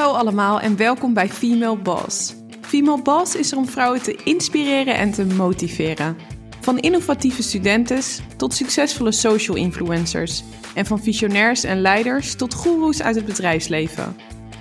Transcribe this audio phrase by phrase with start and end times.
[0.00, 2.34] Hallo allemaal en welkom bij Female Boss.
[2.60, 6.16] Female Boss is er om vrouwen te inspireren en te motiveren.
[6.60, 10.42] Van innovatieve studentes tot succesvolle social influencers.
[10.74, 14.16] En van visionairs en leiders tot goeroes uit het bedrijfsleven.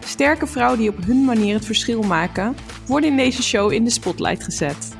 [0.05, 2.55] Sterke vrouwen die op hun manier het verschil maken,
[2.87, 4.97] worden in deze show in de spotlight gezet.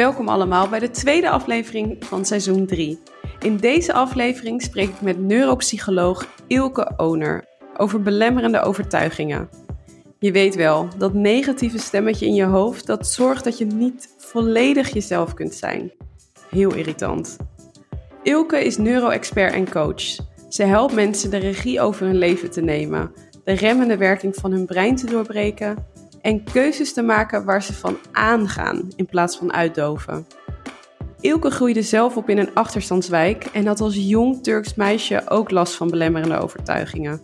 [0.00, 2.98] Welkom allemaal bij de tweede aflevering van seizoen 3.
[3.40, 7.44] In deze aflevering spreek ik met neuropsycholoog Ilke Oner
[7.76, 9.48] over belemmerende overtuigingen.
[10.18, 14.92] Je weet wel, dat negatieve stemmetje in je hoofd dat zorgt dat je niet volledig
[14.92, 15.92] jezelf kunt zijn.
[16.50, 17.36] Heel irritant.
[18.22, 20.16] Ilke is neuro-expert en coach.
[20.48, 23.12] Ze helpt mensen de regie over hun leven te nemen,
[23.44, 25.86] de remmende werking van hun brein te doorbreken
[26.22, 30.26] en keuzes te maken waar ze van aangaan in plaats van uitdoven.
[31.20, 35.74] Ilke groeide zelf op in een achterstandswijk en had als jong Turks meisje ook last
[35.74, 37.22] van belemmerende overtuigingen.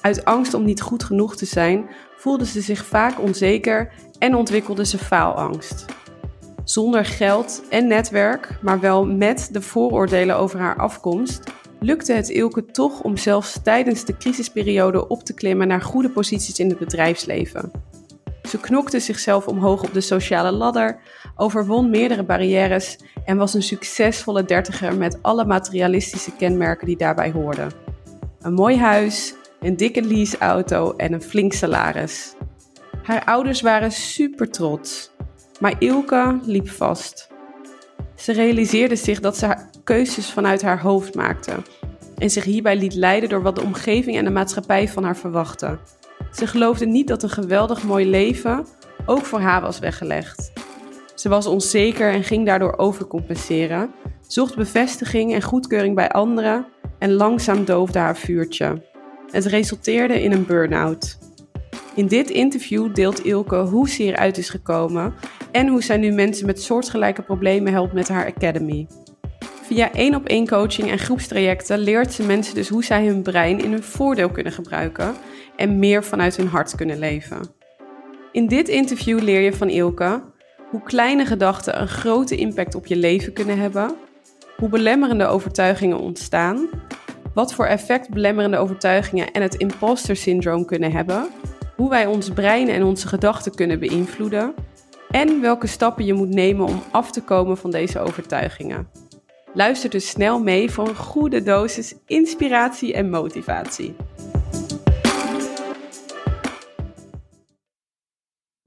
[0.00, 4.84] Uit angst om niet goed genoeg te zijn, voelde ze zich vaak onzeker en ontwikkelde
[4.84, 5.84] ze faalangst.
[6.64, 11.42] Zonder geld en netwerk, maar wel met de vooroordelen over haar afkomst,
[11.80, 16.58] lukte het Ilke toch om zelfs tijdens de crisisperiode op te klimmen naar goede posities
[16.58, 17.70] in het bedrijfsleven.
[18.48, 20.98] Ze knokte zichzelf omhoog op de sociale ladder,
[21.36, 27.70] overwon meerdere barrières en was een succesvolle dertiger met alle materialistische kenmerken die daarbij hoorden.
[28.40, 32.34] Een mooi huis, een dikke leaseauto en een flink salaris.
[33.02, 35.10] Haar ouders waren super trots,
[35.60, 37.28] maar Ilke liep vast.
[38.14, 41.52] Ze realiseerde zich dat ze keuzes vanuit haar hoofd maakte
[42.18, 45.78] en zich hierbij liet leiden door wat de omgeving en de maatschappij van haar verwachten.
[46.36, 48.66] Ze geloofde niet dat een geweldig mooi leven
[49.06, 50.52] ook voor haar was weggelegd.
[51.14, 53.90] Ze was onzeker en ging daardoor overcompenseren,
[54.26, 56.66] zocht bevestiging en goedkeuring bij anderen
[56.98, 58.82] en langzaam doofde haar vuurtje.
[59.30, 61.18] Het resulteerde in een burn-out.
[61.94, 65.14] In dit interview deelt Ilke hoe ze hieruit is gekomen
[65.52, 68.86] en hoe zij nu mensen met soortgelijke problemen helpt met haar academy.
[69.62, 73.60] Via één op één coaching en groepstrajecten leert ze mensen dus hoe zij hun brein
[73.60, 75.14] in hun voordeel kunnen gebruiken
[75.56, 77.40] en meer vanuit hun hart kunnen leven.
[78.32, 80.22] In dit interview leer je van Ilke
[80.70, 83.96] hoe kleine gedachten een grote impact op je leven kunnen hebben,
[84.56, 86.68] hoe belemmerende overtuigingen ontstaan,
[87.34, 91.28] wat voor effect belemmerende overtuigingen en het imposter syndroom kunnen hebben,
[91.76, 94.54] hoe wij ons brein en onze gedachten kunnen beïnvloeden
[95.10, 98.88] en welke stappen je moet nemen om af te komen van deze overtuigingen.
[99.54, 103.96] Luister dus snel mee voor een goede dosis inspiratie en motivatie.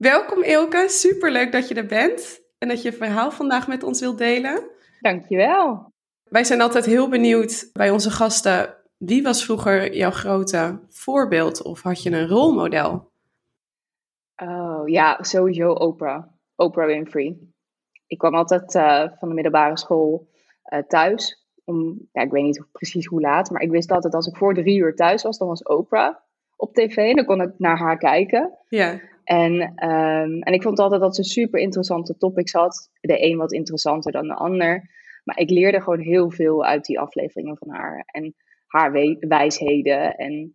[0.00, 4.18] Welkom Ilke, superleuk dat je er bent en dat je verhaal vandaag met ons wilt
[4.18, 4.70] delen.
[5.00, 5.92] Dankjewel.
[6.24, 11.82] Wij zijn altijd heel benieuwd bij onze gasten, wie was vroeger jouw grote voorbeeld of
[11.82, 13.10] had je een rolmodel?
[14.36, 16.24] Oh ja, sowieso Oprah.
[16.56, 17.38] Oprah Winfrey.
[18.06, 20.28] Ik kwam altijd uh, van de middelbare school
[20.72, 21.46] uh, thuis.
[21.64, 24.54] Om, ja, ik weet niet precies hoe laat, maar ik wist altijd als ik voor
[24.54, 26.16] drie uur thuis was, dan was Oprah
[26.56, 26.96] op tv.
[26.96, 28.58] En dan kon ik naar haar kijken.
[28.68, 29.00] Ja.
[29.30, 29.52] En,
[29.90, 32.90] um, en ik vond altijd dat ze super interessante topics had.
[33.00, 34.90] De een wat interessanter dan de ander.
[35.24, 38.02] Maar ik leerde gewoon heel veel uit die afleveringen van haar.
[38.06, 38.34] En
[38.66, 40.16] haar wijsheden.
[40.16, 40.54] En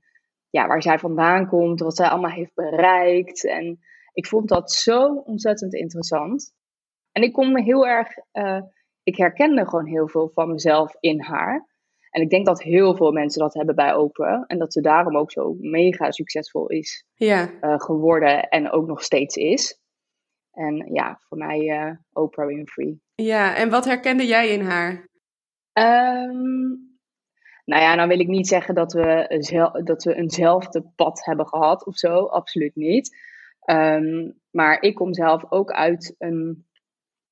[0.50, 1.80] ja, waar zij vandaan komt.
[1.80, 3.46] Wat zij allemaal heeft bereikt.
[3.46, 3.80] En
[4.14, 6.54] ik vond dat zo ontzettend interessant.
[7.12, 8.08] En ik kon me heel erg.
[8.34, 8.62] Uh,
[9.04, 11.68] ik herkende gewoon heel veel van mezelf in haar.
[12.16, 14.44] En ik denk dat heel veel mensen dat hebben bij Oprah.
[14.48, 17.50] En dat ze daarom ook zo mega succesvol is ja.
[17.62, 19.80] uh, geworden en ook nog steeds is.
[20.52, 23.00] En ja, voor mij uh, Oprah Winfrey.
[23.16, 24.92] Ja, en wat herkende jij in haar?
[25.74, 26.98] Um,
[27.66, 31.86] nou ja, nou wil ik niet zeggen dat we, dat we eenzelfde pad hebben gehad
[31.86, 32.26] of zo.
[32.26, 33.18] Absoluut niet.
[33.66, 36.66] Um, maar ik kom zelf ook uit een.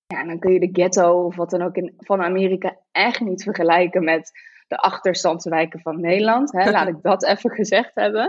[0.06, 3.44] Ja, dan kun je de ghetto of wat dan ook in, van Amerika echt niet
[3.44, 4.32] vergelijken met
[4.74, 6.52] de achterstandswijken van Nederland.
[6.52, 8.26] Hè, laat ik dat even gezegd hebben.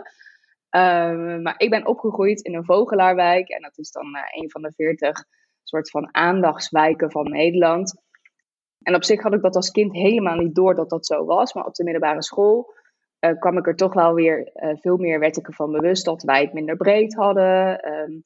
[0.70, 3.48] Um, maar ik ben opgegroeid in een vogelaarwijk.
[3.48, 5.24] En dat is dan uh, een van de veertig
[5.62, 8.02] soort van aandachtswijken van Nederland.
[8.82, 11.52] En op zich had ik dat als kind helemaal niet door dat dat zo was.
[11.52, 12.74] Maar op de middelbare school
[13.20, 16.22] uh, kwam ik er toch wel weer uh, veel meer werd ik ervan bewust dat
[16.22, 17.92] wij het minder breed hadden.
[17.92, 18.24] Um,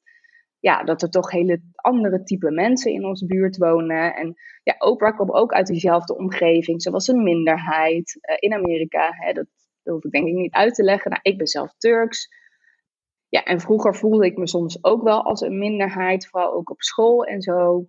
[0.68, 4.14] ja, dat er toch hele andere type mensen in onze buurt wonen.
[4.14, 6.82] En ja, Oprah kwam ook uit dezelfde omgeving.
[6.82, 9.10] Ze was een minderheid uh, in Amerika.
[9.10, 9.46] Hè, dat,
[9.82, 11.10] hoef ik denk ik niet uit te leggen.
[11.10, 12.28] Nou, ik ben zelf Turks.
[13.28, 16.82] Ja, en vroeger voelde ik me soms ook wel als een minderheid, vooral ook op
[16.82, 17.86] school en zo.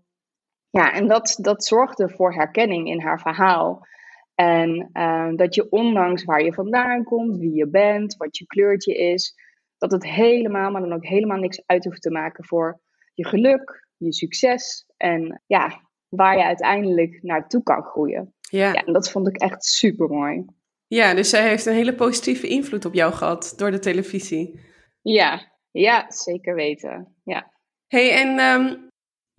[0.70, 3.88] Ja, en dat, dat zorgde voor herkenning in haar verhaal.
[4.36, 8.94] En uh, dat je ondanks waar je vandaan komt, wie je bent, wat je kleurtje
[8.94, 9.36] is,
[9.80, 12.82] dat het helemaal, maar dan ook helemaal niks uit hoeft te maken voor
[13.14, 18.34] je geluk, je succes en ja, waar je uiteindelijk naartoe kan groeien.
[18.40, 18.74] Ja.
[18.74, 20.46] ja en dat vond ik echt super mooi.
[20.88, 24.60] Ja, dus zij heeft een hele positieve invloed op jou gehad door de televisie.
[25.02, 27.16] Ja, ja zeker weten.
[27.24, 27.52] Ja.
[27.88, 28.89] Hey, en um,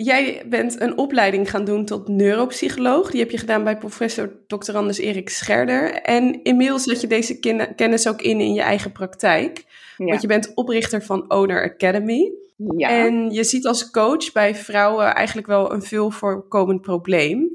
[0.03, 3.11] Jij bent een opleiding gaan doen tot neuropsycholoog.
[3.11, 4.77] Die heb je gedaan bij professor Dr.
[4.77, 5.93] Anders Erik Scherder.
[5.93, 7.39] En inmiddels zet je deze
[7.77, 9.65] kennis ook in in je eigen praktijk.
[9.97, 12.33] Want je bent oprichter van Owner Academy.
[12.77, 12.89] Ja.
[12.89, 17.49] En je ziet als coach bij vrouwen eigenlijk wel een veel voorkomend probleem.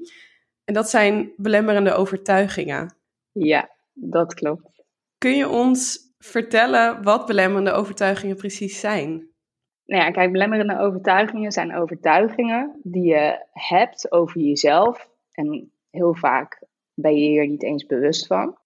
[0.63, 2.95] En dat zijn belemmerende overtuigingen.
[3.31, 4.83] Ja, dat klopt.
[5.17, 9.33] Kun je ons vertellen wat belemmerende overtuigingen precies zijn?
[9.85, 15.09] Nou ja, kijk, belemmerende overtuigingen zijn overtuigingen die je hebt over jezelf.
[15.31, 18.57] En heel vaak ben je hier niet eens bewust van.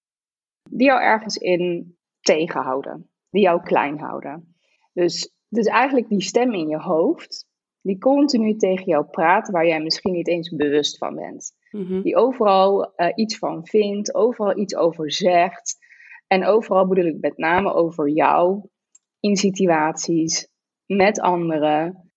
[0.69, 3.09] Die jou ergens in tegenhouden.
[3.29, 4.55] Die jou klein houden.
[4.93, 7.47] Dus, dus eigenlijk die stem in je hoofd,
[7.81, 11.51] die continu tegen jou praat, waar jij misschien niet eens bewust van bent.
[11.71, 12.01] Mhm.
[12.01, 15.77] Die overal uh, iets van vindt, overal iets over zegt.
[16.27, 18.61] En overal bedoel ik met name over jou
[19.19, 20.48] in situaties
[20.95, 22.11] met anderen.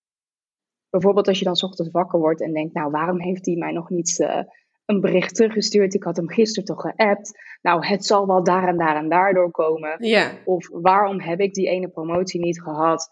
[0.91, 3.91] Bijvoorbeeld als je dan ochtends wakker wordt en denkt, nou waarom heeft hij mij nog
[3.91, 4.43] niet uh,
[4.85, 5.95] een bericht teruggestuurd?
[5.95, 7.39] Ik had hem gisteren toch geappt.
[7.63, 10.05] Nou, het zal wel daar en daar en daardoor komen.
[10.07, 10.33] Ja.
[10.45, 13.09] Of waarom heb ik die ene promotie niet gehad?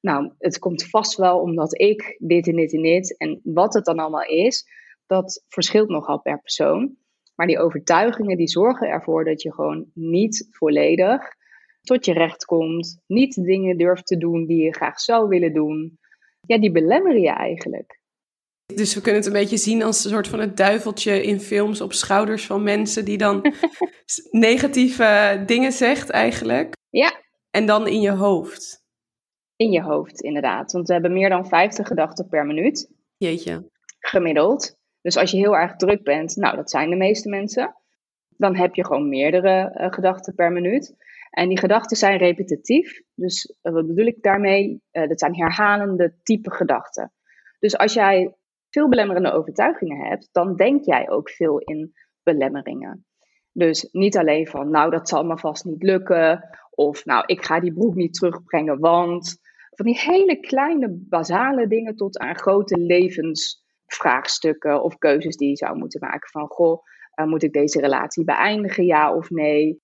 [0.00, 3.16] Nou, het komt vast wel omdat ik dit en dit en dit.
[3.16, 4.66] En wat het dan allemaal is,
[5.06, 6.96] dat verschilt nogal per persoon.
[7.34, 11.34] Maar die overtuigingen die zorgen ervoor dat je gewoon niet volledig
[11.84, 15.98] tot je recht komt, niet dingen durft te doen die je graag zou willen doen.
[16.46, 18.02] Ja, die belemmeren je eigenlijk.
[18.74, 21.80] Dus we kunnen het een beetje zien als een soort van het duiveltje in films
[21.80, 23.52] op schouders van mensen die dan
[24.30, 26.72] negatieve dingen zegt eigenlijk.
[26.90, 27.22] Ja.
[27.50, 28.82] En dan in je hoofd.
[29.56, 30.72] In je hoofd, inderdaad.
[30.72, 32.90] Want we hebben meer dan 50 gedachten per minuut.
[33.16, 33.70] Jeetje.
[33.98, 34.76] Gemiddeld.
[35.00, 37.76] Dus als je heel erg druk bent, nou dat zijn de meeste mensen,
[38.28, 40.94] dan heb je gewoon meerdere uh, gedachten per minuut.
[41.34, 43.02] En die gedachten zijn repetitief.
[43.14, 44.82] Dus uh, wat bedoel ik daarmee?
[44.92, 47.12] Uh, dat zijn herhalende type gedachten.
[47.58, 48.34] Dus als jij
[48.70, 51.92] veel belemmerende overtuigingen hebt, dan denk jij ook veel in
[52.22, 53.06] belemmeringen.
[53.52, 56.48] Dus niet alleen van, nou, dat zal me vast niet lukken.
[56.70, 59.38] Of, nou, ik ga die broek niet terugbrengen, want.
[59.70, 65.76] Van die hele kleine, basale dingen tot aan grote levensvraagstukken of keuzes die je zou
[65.76, 66.30] moeten maken.
[66.30, 66.82] Van, goh,
[67.20, 69.82] uh, moet ik deze relatie beëindigen, ja of nee?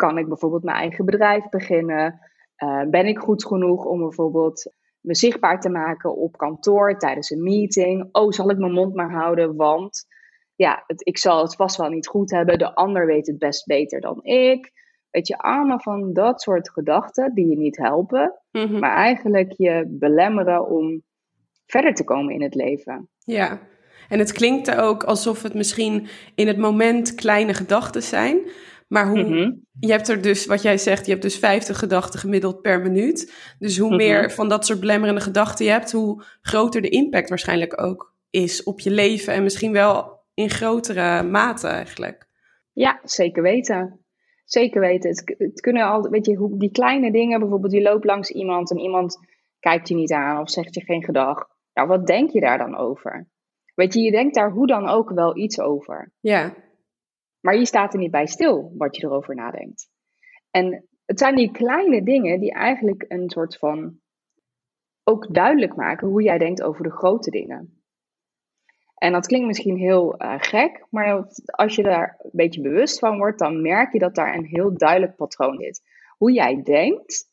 [0.00, 2.20] Kan ik bijvoorbeeld mijn eigen bedrijf beginnen?
[2.64, 7.42] Uh, ben ik goed genoeg om bijvoorbeeld me zichtbaar te maken op kantoor tijdens een
[7.42, 8.08] meeting?
[8.12, 10.06] Oh, zal ik mijn mond maar houden, want
[10.54, 12.58] ja, het, ik zal het vast wel niet goed hebben.
[12.58, 14.72] De ander weet het best beter dan ik.
[15.10, 18.78] Weet je, allemaal van dat soort gedachten die je niet helpen, mhm.
[18.78, 21.02] maar eigenlijk je belemmeren om
[21.66, 23.08] verder te komen in het leven.
[23.18, 23.58] Ja,
[24.08, 28.38] en het klinkt ook alsof het misschien in het moment kleine gedachten zijn,
[28.90, 29.52] maar hoe, mhm.
[29.80, 33.34] je hebt er dus, wat jij zegt, je hebt dus 50 gedachten gemiddeld per minuut.
[33.58, 34.30] Dus hoe meer mhm.
[34.30, 38.80] van dat soort belemmerende gedachten je hebt, hoe groter de impact waarschijnlijk ook is op
[38.80, 39.32] je leven.
[39.32, 42.26] En misschien wel in grotere mate eigenlijk.
[42.72, 44.04] Ja, zeker weten.
[44.44, 45.10] Zeker weten.
[45.10, 48.70] Het, het kunnen al, weet je, hoe, die kleine dingen, bijvoorbeeld je loopt langs iemand
[48.70, 49.18] en iemand
[49.60, 51.48] kijkt je niet aan of zegt je geen gedag.
[51.74, 53.28] Nou, wat denk je daar dan over?
[53.74, 56.12] Weet je, je denkt daar hoe dan ook wel iets over.
[56.20, 56.54] Ja.
[57.40, 59.90] Maar je staat er niet bij stil wat je erover nadenkt.
[60.50, 64.00] En het zijn die kleine dingen die eigenlijk een soort van
[65.04, 67.82] ook duidelijk maken hoe jij denkt over de grote dingen.
[68.94, 73.18] En dat klinkt misschien heel uh, gek, maar als je daar een beetje bewust van
[73.18, 75.82] wordt, dan merk je dat daar een heel duidelijk patroon zit.
[76.16, 77.30] Hoe jij denkt,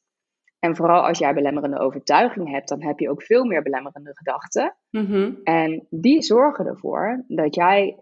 [0.60, 4.76] en vooral als jij belemmerende overtuiging hebt, dan heb je ook veel meer belemmerende gedachten.
[4.90, 8.00] Mm En die zorgen ervoor dat jij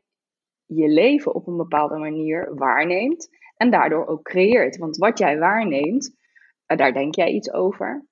[0.65, 4.77] je leven op een bepaalde manier waarneemt en daardoor ook creëert.
[4.77, 6.15] Want wat jij waarneemt,
[6.65, 8.05] eh, daar denk jij iets over.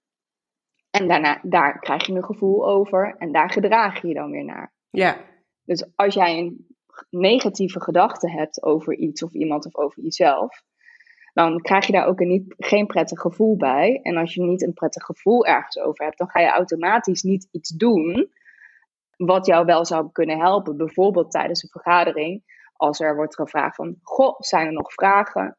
[0.90, 4.46] En daarna, daar krijg je een gevoel over en daar gedraag je je dan weer
[4.46, 4.74] naar.
[4.90, 5.18] Ja.
[5.66, 6.68] Dus als jij een
[7.10, 10.64] negatieve gedachte hebt over iets of iemand of over jezelf,
[11.34, 14.00] dan krijg je daar ook een niet, geen prettig gevoel bij.
[14.02, 17.48] En als je niet een prettig gevoel ergens over hebt, dan ga je automatisch niet
[17.52, 18.32] iets doen
[19.18, 20.78] wat jou wel zou kunnen helpen.
[20.78, 22.44] Bijvoorbeeld tijdens een vergadering,
[22.74, 25.58] als er wordt gevraagd van, goh, zijn er nog vragen?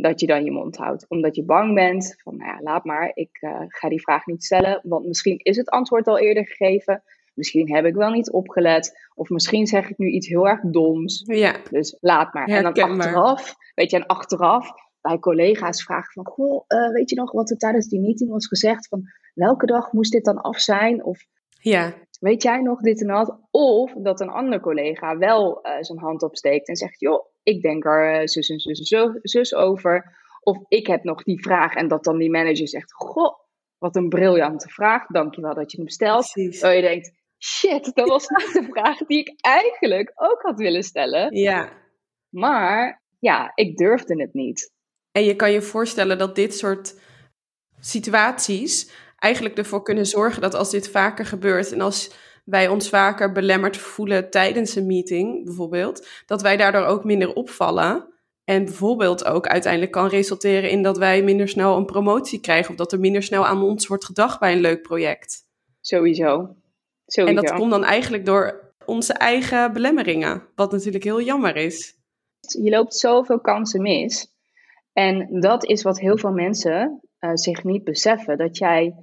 [0.00, 1.08] dat je dan je mond houdt.
[1.08, 4.44] Omdat je bang bent van, nou ja, laat maar, ik uh, ga die vraag niet
[4.44, 7.02] stellen, want misschien is het antwoord al eerder gegeven.
[7.34, 9.08] Misschien heb ik wel niet opgelet.
[9.14, 11.22] Of misschien zeg ik nu iets heel erg doms.
[11.26, 11.56] Ja.
[11.70, 12.46] Dus laat maar.
[12.46, 17.16] en dan achteraf, weet je, en achteraf bij collega's vragen van, goh, uh, weet je
[17.16, 18.88] nog wat er tijdens die meeting was gezegd?
[18.88, 19.02] Van
[19.34, 21.04] welke dag moest dit dan af zijn?
[21.04, 21.24] Of
[21.58, 21.94] ja.
[22.20, 23.38] weet jij nog dit en dat?
[23.50, 27.84] Of dat een andere collega wel uh, zijn hand opsteekt en zegt, joh, ik denk
[27.84, 30.16] er uh, zus en zus, zus, zus over.
[30.42, 33.34] Of ik heb nog die vraag en dat dan die manager zegt, goh,
[33.78, 36.30] wat een briljante vraag, dankjewel dat je hem stelt.
[36.32, 36.60] Precies.
[36.60, 41.36] je denkt, shit, dat was niet de vraag die ik eigenlijk ook had willen stellen.
[41.36, 41.72] Ja.
[42.28, 44.72] Maar ja, ik durfde het niet.
[45.12, 47.00] En je kan je voorstellen dat dit soort
[47.80, 52.10] situaties eigenlijk ervoor kunnen zorgen dat als dit vaker gebeurt en als
[52.44, 58.06] wij ons vaker belemmerd voelen tijdens een meeting, bijvoorbeeld, dat wij daardoor ook minder opvallen.
[58.44, 62.76] En bijvoorbeeld ook uiteindelijk kan resulteren in dat wij minder snel een promotie krijgen of
[62.76, 65.46] dat er minder snel aan ons wordt gedacht bij een leuk project.
[65.80, 66.56] Sowieso.
[67.06, 67.36] Sowieso.
[67.36, 71.96] En dat komt dan eigenlijk door onze eigen belemmeringen, wat natuurlijk heel jammer is.
[72.62, 74.32] Je loopt zoveel kansen mis.
[74.92, 78.38] En dat is wat heel veel mensen uh, zich niet beseffen.
[78.38, 78.94] Dat jij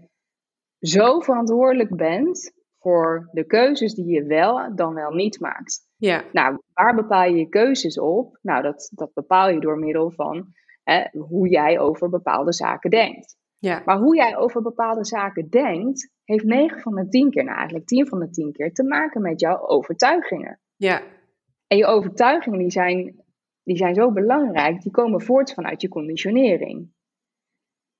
[0.87, 5.87] zo verantwoordelijk bent voor de keuzes die je wel dan wel niet maakt.
[5.97, 6.23] Ja.
[6.31, 8.37] Nou, waar bepaal je je keuzes op?
[8.41, 10.47] Nou, dat, dat bepaal je door middel van
[10.83, 13.37] hè, hoe jij over bepaalde zaken denkt.
[13.59, 13.81] Ja.
[13.85, 17.87] Maar hoe jij over bepaalde zaken denkt, heeft 9 van de 10 keer, nou eigenlijk
[17.87, 20.59] 10 van de 10 keer, te maken met jouw overtuigingen.
[20.75, 21.01] Ja.
[21.67, 23.23] En je overtuigingen die zijn,
[23.63, 26.93] die zijn zo belangrijk, die komen voort vanuit je conditionering.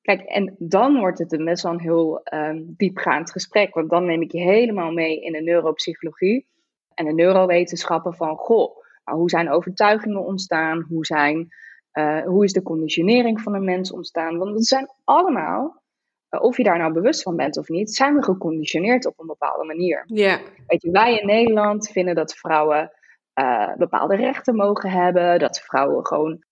[0.06, 4.06] Kijk, en dan wordt het een best wel een heel um, diepgaand gesprek, want dan
[4.06, 6.48] neem ik je helemaal mee in de neuropsychologie
[6.94, 10.86] en de neurowetenschappen van, goh, hoe zijn overtuigingen ontstaan?
[10.90, 11.48] Hoe, zijn,
[11.94, 14.38] uh, hoe is de conditionering van een mens ontstaan?
[14.38, 15.82] Want het zijn allemaal,
[16.30, 19.28] uh, of je daar nou bewust van bent of niet, zijn we geconditioneerd op een
[19.28, 20.04] bepaalde manier.
[20.06, 20.40] Ja.
[20.68, 22.92] Weet je, wij in Nederland vinden dat vrouwen
[23.40, 26.44] uh, bepaalde rechten mogen hebben, dat vrouwen gewoon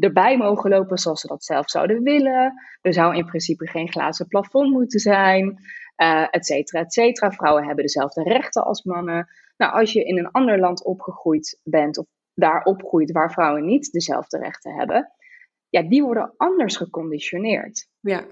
[0.00, 2.52] erbij mogen lopen zoals ze dat zelf zouden willen.
[2.80, 5.58] Er zou in principe geen glazen plafond moeten zijn,
[6.02, 7.30] uh, et cetera, et cetera.
[7.30, 9.28] Vrouwen hebben dezelfde rechten als mannen.
[9.56, 13.92] Nou, als je in een ander land opgegroeid bent of daar opgroeit waar vrouwen niet
[13.92, 15.12] dezelfde rechten hebben,
[15.68, 17.88] ja, die worden anders geconditioneerd.
[18.00, 18.24] Ja.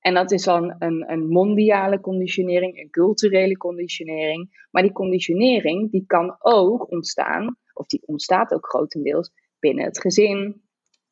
[0.00, 4.66] En dat is dan een, een mondiale conditionering, een culturele conditionering.
[4.70, 10.62] Maar die conditionering die kan ook ontstaan, of die ontstaat ook grotendeels binnen het gezin,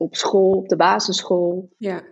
[0.03, 1.71] op school, op de basisschool.
[1.79, 2.03] Ja.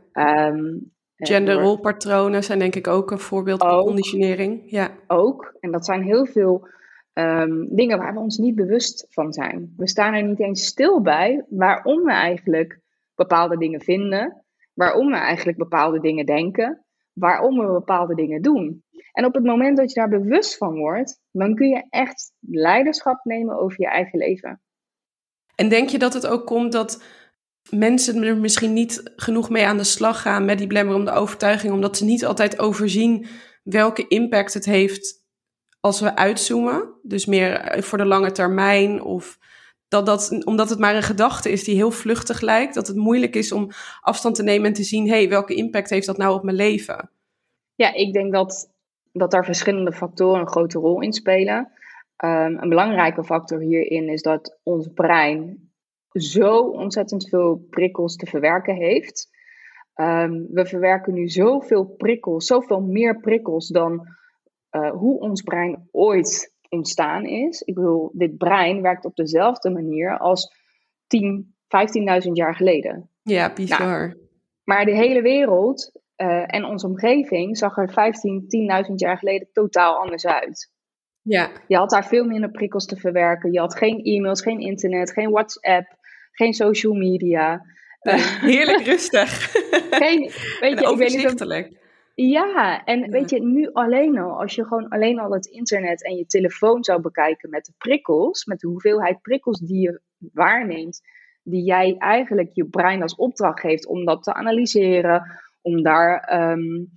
[0.48, 4.62] Um, Genderrolpatronen zijn denk ik ook een voorbeeld van conditionering.
[4.70, 4.90] Ja.
[5.06, 5.54] Ook.
[5.60, 6.68] En dat zijn heel veel
[7.14, 9.74] um, dingen waar we ons niet bewust van zijn.
[9.76, 12.80] We staan er niet eens stil bij waarom we eigenlijk
[13.14, 14.44] bepaalde dingen vinden,
[14.74, 18.84] waarom we eigenlijk bepaalde dingen denken, waarom we bepaalde dingen doen.
[19.12, 23.24] En op het moment dat je daar bewust van wordt, dan kun je echt leiderschap
[23.24, 24.60] nemen over je eigen leven.
[25.54, 27.02] En denk je dat het ook komt dat
[27.70, 31.96] mensen er misschien niet genoeg mee aan de slag gaan met die belemmerende overtuiging, omdat
[31.96, 33.26] ze niet altijd overzien
[33.62, 35.24] welke impact het heeft
[35.80, 36.94] als we uitzoomen.
[37.02, 39.38] Dus meer voor de lange termijn of
[39.88, 43.34] dat dat, omdat het maar een gedachte is die heel vluchtig lijkt, dat het moeilijk
[43.34, 46.34] is om afstand te nemen en te zien, hé, hey, welke impact heeft dat nou
[46.34, 47.10] op mijn leven?
[47.74, 48.72] Ja, ik denk dat,
[49.12, 51.72] dat daar verschillende factoren een grote rol in spelen.
[52.24, 55.69] Um, een belangrijke factor hierin is dat ons brein
[56.10, 59.28] zo ontzettend veel prikkels te verwerken heeft.
[59.94, 64.06] Um, we verwerken nu zoveel prikkels, zoveel meer prikkels dan
[64.70, 67.60] uh, hoe ons brein ooit ontstaan is.
[67.60, 70.54] Ik bedoel, dit brein werkt op dezelfde manier als
[71.06, 71.54] 10,
[72.26, 73.10] 15.000 jaar geleden.
[73.22, 74.06] Ja, bizar.
[74.06, 74.28] Nou,
[74.64, 78.42] maar de hele wereld uh, en onze omgeving zag er 15,
[78.88, 80.72] 10.000 jaar geleden totaal anders uit.
[81.22, 81.50] Ja.
[81.66, 83.52] Je had daar veel minder prikkels te verwerken.
[83.52, 85.96] Je had geen e-mails, geen internet, geen WhatsApp,
[86.30, 87.66] geen social media.
[88.00, 88.20] Nee,
[88.56, 89.50] heerlijk rustig.
[89.90, 91.66] geen, weet je, overzichtelijk.
[91.66, 91.80] Ik weet niet of,
[92.14, 93.06] ja, en ja.
[93.08, 96.84] weet je, nu alleen al, als je gewoon alleen al het internet en je telefoon
[96.84, 100.00] zou bekijken met de prikkels, met de hoeveelheid prikkels die je
[100.32, 101.00] waarneemt,
[101.42, 106.92] die jij eigenlijk je brein als opdracht geeft om dat te analyseren, om daar um,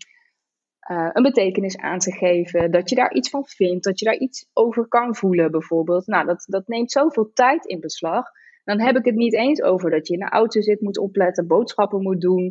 [0.92, 4.18] uh, een betekenis aan te geven, dat je daar iets van vindt, dat je daar
[4.18, 6.08] iets over kan voelen bijvoorbeeld.
[6.08, 8.26] Nou, dat, dat neemt zoveel tijd in beslag.
[8.64, 11.48] Dan heb ik het niet eens over dat je in de auto zit, moet opletten,
[11.48, 12.44] boodschappen moet doen.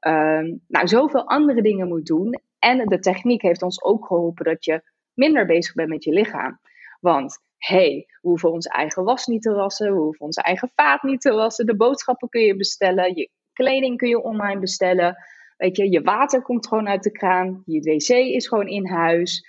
[0.00, 2.40] Um, nou, zoveel andere dingen moet doen.
[2.58, 4.82] En de techniek heeft ons ook geholpen dat je
[5.14, 6.58] minder bezig bent met je lichaam.
[7.00, 11.02] Want hey, we hoeven onze eigen was niet te wassen, we hoeven onze eigen vaat
[11.02, 11.66] niet te wassen.
[11.66, 13.16] De boodschappen kun je bestellen.
[13.16, 15.16] Je kleding kun je online bestellen.
[15.56, 17.62] Weet je, je water komt gewoon uit de kraan.
[17.66, 19.46] Je wc is gewoon in huis.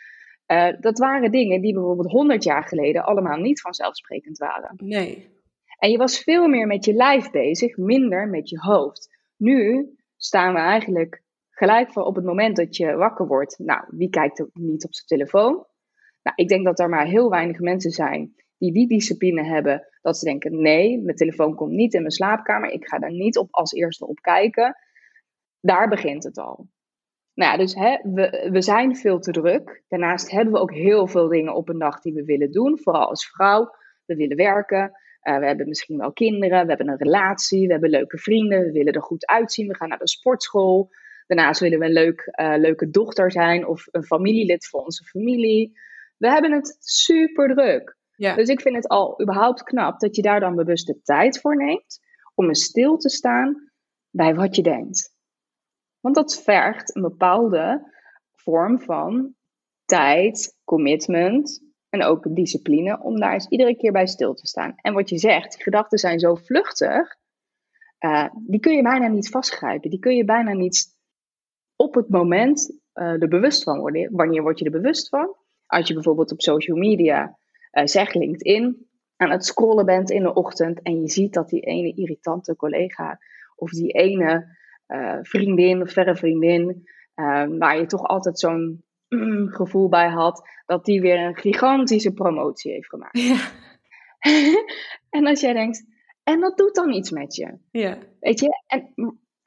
[0.47, 4.73] Uh, dat waren dingen die bijvoorbeeld 100 jaar geleden allemaal niet vanzelfsprekend waren.
[4.77, 5.36] Nee.
[5.77, 9.15] En je was veel meer met je lijf bezig, minder met je hoofd.
[9.35, 13.59] Nu staan we eigenlijk gelijk voor op het moment dat je wakker wordt.
[13.59, 15.65] Nou, wie kijkt er niet op zijn telefoon?
[16.23, 19.87] Nou, ik denk dat er maar heel weinig mensen zijn die die discipline hebben.
[20.01, 22.69] Dat ze denken: nee, mijn telefoon komt niet in mijn slaapkamer.
[22.69, 24.77] Ik ga daar niet op als eerste op kijken.
[25.59, 26.67] Daar begint het al.
[27.33, 29.83] Nou dus hè, we, we zijn veel te druk.
[29.87, 32.79] Daarnaast hebben we ook heel veel dingen op een dag die we willen doen.
[32.79, 33.75] Vooral als vrouw.
[34.05, 34.91] We willen werken.
[35.27, 36.61] Uh, we hebben misschien wel kinderen.
[36.61, 37.65] We hebben een relatie.
[37.65, 38.59] We hebben leuke vrienden.
[38.59, 39.67] We willen er goed uitzien.
[39.67, 40.89] We gaan naar de sportschool.
[41.27, 45.79] Daarnaast willen we een leuk, uh, leuke dochter zijn of een familielid voor onze familie.
[46.17, 47.97] We hebben het super druk.
[48.15, 48.35] Ja.
[48.35, 51.57] Dus ik vind het al überhaupt knap dat je daar dan bewust de tijd voor
[51.57, 51.99] neemt
[52.35, 53.71] om eens stil te staan
[54.09, 55.15] bij wat je denkt.
[55.99, 57.93] Want dat vergt een bepaalde
[58.35, 59.35] vorm van
[59.85, 64.73] tijd, commitment en ook discipline om daar eens iedere keer bij stil te staan.
[64.75, 67.15] En wat je zegt, die gedachten zijn zo vluchtig,
[67.99, 69.89] uh, die kun je bijna niet vastgrijpen.
[69.89, 70.95] Die kun je bijna niet
[71.75, 74.09] op het moment uh, er bewust van worden.
[74.11, 75.35] Wanneer word je er bewust van?
[75.65, 77.37] Als je bijvoorbeeld op social media,
[77.71, 81.61] uh, zeg LinkedIn, aan het scrollen bent in de ochtend en je ziet dat die
[81.61, 83.19] ene irritante collega
[83.55, 84.55] of die ene
[85.21, 86.87] vriendin of verre vriendin,
[87.57, 92.71] waar je toch altijd zo'n mm, gevoel bij had, dat die weer een gigantische promotie
[92.71, 93.19] heeft gemaakt.
[93.19, 93.37] Ja.
[95.17, 95.85] en als jij denkt,
[96.23, 97.57] en dat doet dan iets met je.
[97.71, 97.97] Ja.
[98.19, 98.93] Weet je, en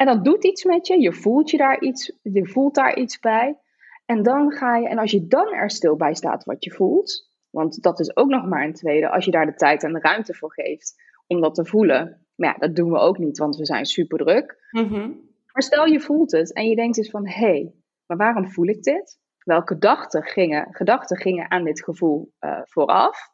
[0.01, 1.01] en dat doet iets met je.
[1.01, 3.59] Je voelt, je, daar iets, je voelt daar iets bij.
[4.07, 7.29] En dan ga je, en als je dan er stil bij staat wat je voelt,
[7.51, 10.01] want dat is ook nog maar een tweede, als je daar de tijd en de
[10.01, 10.95] ruimte voor geeft
[11.27, 12.27] om dat te voelen.
[12.35, 14.69] Maar ja, dat doen we ook niet, want we zijn super druk.
[14.71, 17.75] Mm Maar stel je voelt het en je denkt eens van, hé, hey,
[18.07, 19.20] maar waarom voel ik dit?
[19.51, 23.31] Welke gedachten gingen, gedachten gingen aan dit gevoel uh, vooraf?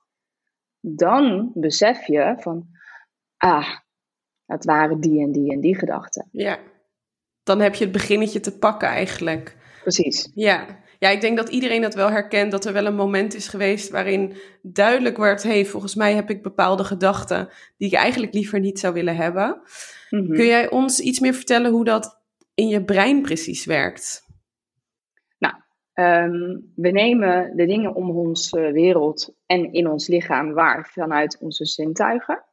[0.81, 2.67] Dan besef je van,
[3.37, 3.69] ah,
[4.47, 6.29] het waren die en die en die gedachten.
[6.33, 6.59] Ja,
[7.43, 9.57] dan heb je het beginnetje te pakken eigenlijk.
[9.83, 10.31] Precies.
[10.35, 10.67] Ja.
[10.99, 13.91] ja, ik denk dat iedereen dat wel herkent, dat er wel een moment is geweest
[13.91, 18.79] waarin duidelijk werd, hey, volgens mij heb ik bepaalde gedachten die ik eigenlijk liever niet
[18.79, 19.61] zou willen hebben.
[20.11, 20.33] Mhm.
[20.33, 22.21] Kun jij ons iets meer vertellen hoe dat
[22.55, 24.26] in je brein precies werkt?
[25.97, 31.65] Ehm, we nemen de dingen om onze wereld en in ons lichaam waar vanuit onze
[31.65, 32.45] zintuigen.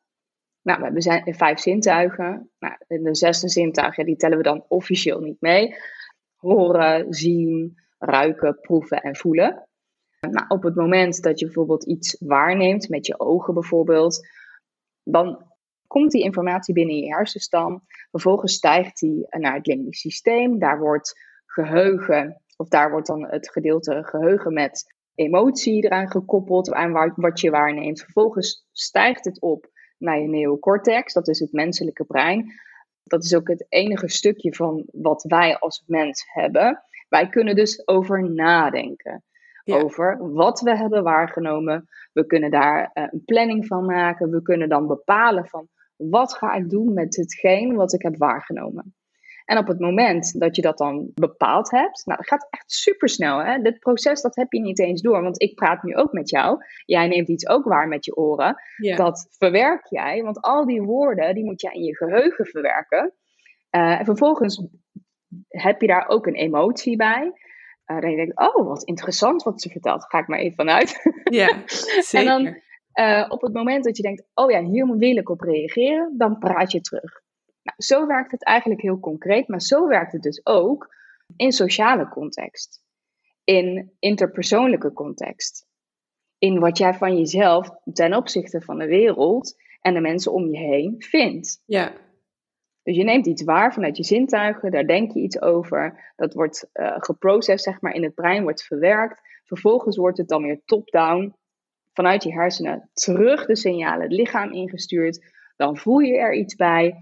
[0.62, 2.52] Nou, we hebben vijf zintuigen.
[2.60, 5.76] Nou, de zesde zintuig, die tellen we dan officieel niet mee.
[6.36, 9.68] Horen, zien, ruiken, proeven en voelen.
[10.20, 14.28] Nou, op het moment dat je bijvoorbeeld iets waarneemt, met je ogen bijvoorbeeld,
[15.04, 15.46] dan
[15.88, 17.84] komt die informatie binnen je hersenstam.
[18.12, 20.60] Vervolgens stijgt die naar het limbisch systeem.
[20.60, 27.14] Daar wordt geheugen, of daar wordt dan het gedeelte geheugen met emotie eraan gekoppeld, aan
[27.16, 28.02] wat je waarneemt.
[28.02, 32.52] Vervolgens stijgt het op naar je neocortex, dat is het menselijke brein.
[33.04, 36.84] Dat is ook het enige stukje van wat wij als mens hebben.
[37.10, 39.24] Wij kunnen dus over nadenken.
[39.66, 41.88] Over wat we hebben waargenomen.
[42.14, 44.30] We kunnen daar uh, een planning van maken.
[44.30, 48.96] We kunnen dan bepalen van wat ga ik doen met hetgeen wat ik heb waargenomen.
[49.46, 53.10] En op het moment dat je dat dan bepaald hebt, nou dat gaat echt super
[53.10, 53.44] snel.
[53.44, 53.62] Hè?
[53.62, 56.58] Dit proces dat heb je niet eens door, want ik praat nu ook met jou.
[56.86, 58.56] Jij neemt iets ook waar met je oren.
[58.96, 63.14] Dat verwerk jij, want al die woorden die moet jij in je geheugen verwerken.
[63.72, 64.68] Uh, en vervolgens
[65.48, 67.32] heb je daar ook een emotie bij.
[67.86, 71.02] Uh, dan je denkt, oh wat interessant wat ze vertelt, ga ik maar even vanuit.
[71.24, 72.20] Ja, zeker.
[72.20, 72.62] en dan
[72.94, 76.38] uh, op het moment dat je denkt, oh ja, hier wil ik op reageren, dan
[76.38, 77.23] praat je terug.
[77.64, 80.96] Nou, zo werkt het eigenlijk heel concreet, maar zo werkt het dus ook
[81.36, 82.84] in sociale context,
[83.44, 85.68] in interpersoonlijke context,
[86.38, 90.58] in wat jij van jezelf ten opzichte van de wereld en de mensen om je
[90.58, 91.62] heen vindt.
[91.66, 91.94] Ja.
[92.84, 96.70] Dus je neemt iets waar vanuit je zintuigen, daar denk je iets over, dat wordt
[96.74, 99.22] uh, geprocessed zeg maar in het brein, wordt verwerkt.
[99.44, 101.36] Vervolgens wordt het dan weer top-down
[101.94, 105.32] vanuit je hersenen terug de signalen het lichaam ingestuurd.
[105.56, 106.98] Dan voel je er iets bij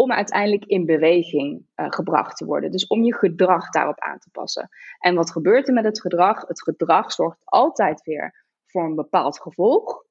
[0.00, 2.70] om uiteindelijk in beweging uh, gebracht te worden.
[2.70, 4.68] Dus om je gedrag daarop aan te passen.
[4.98, 6.46] En wat gebeurt er met het gedrag?
[6.46, 10.04] Het gedrag zorgt altijd weer voor een bepaald gevolg.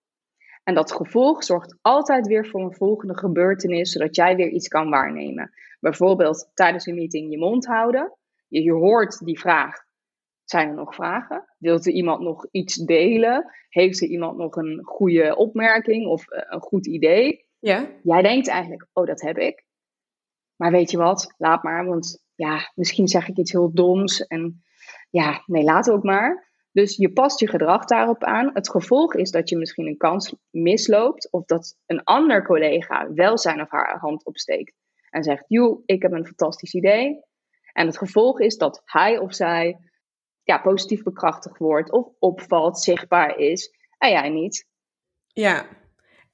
[0.63, 4.89] En dat gevolg zorgt altijd weer voor een volgende gebeurtenis, zodat jij weer iets kan
[4.89, 5.51] waarnemen.
[5.79, 8.13] Bijvoorbeeld tijdens een meeting je mond houden.
[8.47, 9.85] Je, je hoort die vraag.
[10.43, 11.53] Zijn er nog vragen?
[11.57, 13.51] Wilt er iemand nog iets delen?
[13.69, 17.45] Heeft er iemand nog een goede opmerking of uh, een goed idee?
[17.59, 17.87] Ja.
[18.03, 19.65] Jij denkt eigenlijk, oh dat heb ik.
[20.57, 24.63] Maar weet je wat, laat maar, want ja, misschien zeg ik iets heel doms en
[25.09, 26.47] ja, nee, laat ook maar.
[26.71, 28.49] Dus je past je gedrag daarop aan.
[28.53, 33.37] Het gevolg is dat je misschien een kans misloopt of dat een ander collega wel
[33.37, 34.73] zijn of haar hand opsteekt
[35.09, 37.25] en zegt: Joe, ik heb een fantastisch idee.
[37.73, 39.77] En het gevolg is dat hij of zij
[40.43, 44.67] ja, positief bekrachtigd wordt of opvalt, zichtbaar is en jij niet.
[45.27, 45.65] Ja,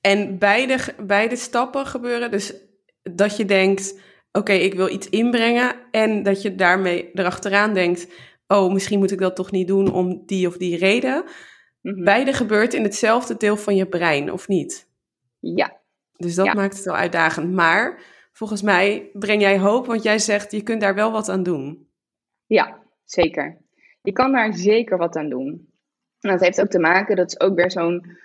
[0.02, 2.32] en beide, beide stappen gebeuren.
[2.32, 2.56] Dus
[3.04, 4.00] dat je denkt:
[4.34, 5.76] oké, ik wil iets inbrengen.
[5.92, 8.08] En dat je daarmee erachteraan denkt:
[8.48, 11.24] oh, misschien moet ik dat toch niet doen om die of die reden.
[11.82, 12.04] Mhm.
[12.04, 14.90] Beide gebeurt in hetzelfde deel van je brein, of niet?
[15.40, 15.82] Ja.
[16.18, 17.52] Dus dat maakt het wel uitdagend.
[17.52, 21.44] Maar volgens mij breng jij hoop, want jij zegt je kunt daar wel wat aan
[21.44, 21.88] doen.
[22.46, 23.58] Ja, zeker.
[24.02, 25.72] Je kan daar zeker wat aan doen.
[26.20, 28.18] En dat heeft ook te maken, dat is ook weer zo'n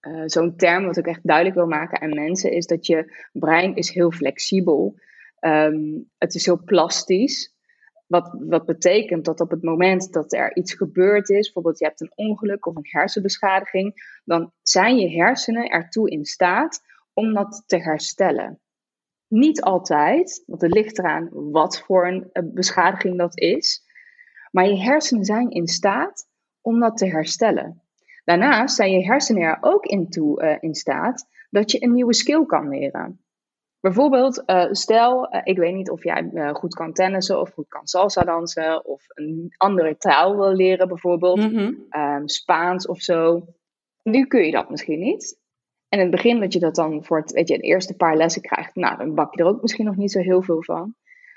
[0.00, 3.74] uh, zo'n term wat ik echt duidelijk wil maken aan mensen, is dat je brein
[3.74, 4.98] is heel flexibel.
[5.40, 7.54] Um, het is heel plastisch.
[8.06, 12.00] Wat, wat betekent dat op het moment dat er iets gebeurd is, bijvoorbeeld je hebt
[12.00, 16.80] een ongeluk of een hersenbeschadiging, dan zijn je hersenen ertoe in staat
[17.12, 18.60] om dat te herstellen.
[19.28, 23.82] Niet altijd, want het ligt eraan wat voor een beschadiging dat is.
[24.50, 26.28] Maar je hersenen zijn in staat
[26.60, 27.82] om dat te herstellen.
[28.24, 32.14] Daarnaast zijn je hersenen er ook in, toe, uh, in staat dat je een nieuwe
[32.14, 33.24] skill kan leren.
[33.80, 37.86] Bijvoorbeeld, uh, stel, uh, ik weet niet of jij goed kan tennissen of goed kan
[37.86, 41.88] salsa dansen of een andere taal wil leren, bijvoorbeeld mm
[42.24, 43.44] Spaans of zo.
[44.02, 45.38] Nu kun je dat misschien niet.
[45.88, 48.16] En in het begin dat je dat dan voor het, weet je, de eerste paar
[48.16, 50.94] lessen krijgt, nou, dan bak je er ook misschien nog niet zo heel veel van.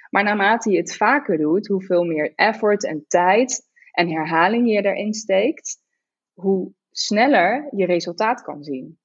[0.10, 5.14] Maar naarmate je het vaker doet, hoeveel meer effort en tijd en herhaling je erin
[5.14, 5.83] steekt,
[6.34, 8.98] hoe sneller je resultaat kan zien.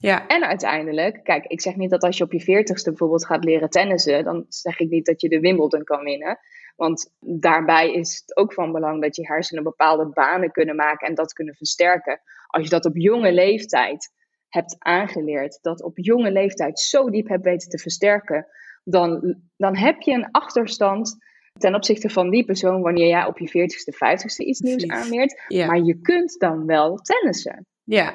[0.00, 0.26] Ja.
[0.26, 3.70] En uiteindelijk, kijk, ik zeg niet dat als je op je veertigste bijvoorbeeld gaat leren
[3.70, 6.38] tennissen, dan zeg ik niet dat je de Wimbledon kan winnen.
[6.76, 11.14] Want daarbij is het ook van belang dat je hersenen bepaalde banen kunnen maken en
[11.14, 12.20] dat kunnen versterken.
[12.46, 14.12] Als je dat op jonge leeftijd
[14.48, 18.46] hebt aangeleerd, dat op jonge leeftijd zo diep hebt weten te versterken,
[18.84, 21.16] dan, dan heb je een achterstand
[21.60, 25.42] ten opzichte van die persoon wanneer jij op je 40ste, 50ste iets nieuws aanleert.
[25.48, 27.66] Maar je kunt dan wel tennissen.
[27.84, 28.14] Ja.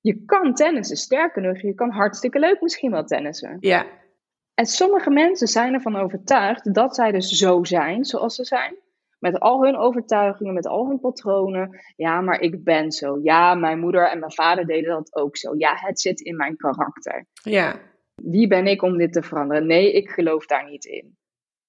[0.00, 0.96] Je kan tennissen.
[0.96, 3.56] Sterker nog, je kan hartstikke leuk misschien wel tennissen.
[3.60, 3.86] Ja.
[4.54, 8.76] En sommige mensen zijn ervan overtuigd dat zij dus zo zijn zoals ze zijn.
[9.18, 11.80] Met al hun overtuigingen, met al hun patronen.
[11.96, 13.18] Ja, maar ik ben zo.
[13.22, 15.54] Ja, mijn moeder en mijn vader deden dat ook zo.
[15.56, 17.26] Ja, het zit in mijn karakter.
[17.42, 17.80] Ja.
[18.22, 19.66] Wie ben ik om dit te veranderen?
[19.66, 21.16] Nee, ik geloof daar niet in.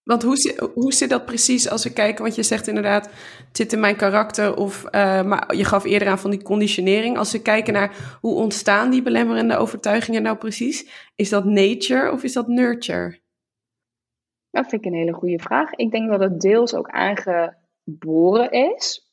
[0.08, 2.24] Want hoe, hoe zit dat precies als we kijken?
[2.24, 3.06] Want je zegt inderdaad,
[3.48, 4.56] het zit in mijn karakter.
[4.56, 7.17] Of, uh, maar je gaf eerder aan van die conditionering.
[7.17, 11.10] Als we kijken naar hoe ontstaan die belemmerende overtuigingen nou precies?
[11.15, 13.20] Is dat nature of is dat nurture?
[14.52, 15.72] Dat vind ik een hele goede vraag.
[15.72, 19.12] Ik denk dat het deels ook aangeboren is.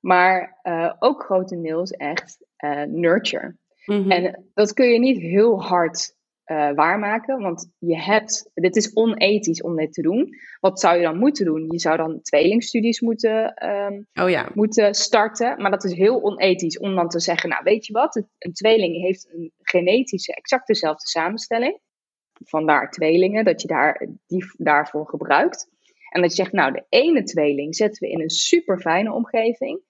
[0.00, 3.56] Maar uh, ook grotendeels echt uh, nurture.
[3.84, 4.10] Mm -hmm.
[4.10, 7.38] En dat kun je niet heel hard uh, waarmaken.
[7.38, 10.28] Want je hebt, dit is onethisch om dit te doen.
[10.60, 11.66] Wat zou je dan moeten doen?
[11.70, 14.48] Je zou dan tweelingstudies moeten, um, oh ja.
[14.54, 15.62] moeten starten.
[15.62, 19.02] Maar dat is heel onethisch om dan te zeggen, nou weet je wat, een tweeling
[19.02, 21.80] heeft een genetische, exact dezelfde samenstelling.
[22.44, 25.68] Vandaar tweelingen, dat je daar, die daarvoor gebruikt.
[26.08, 29.80] En dat je zegt, nou de ene tweeling zetten we in een super fijne omgeving.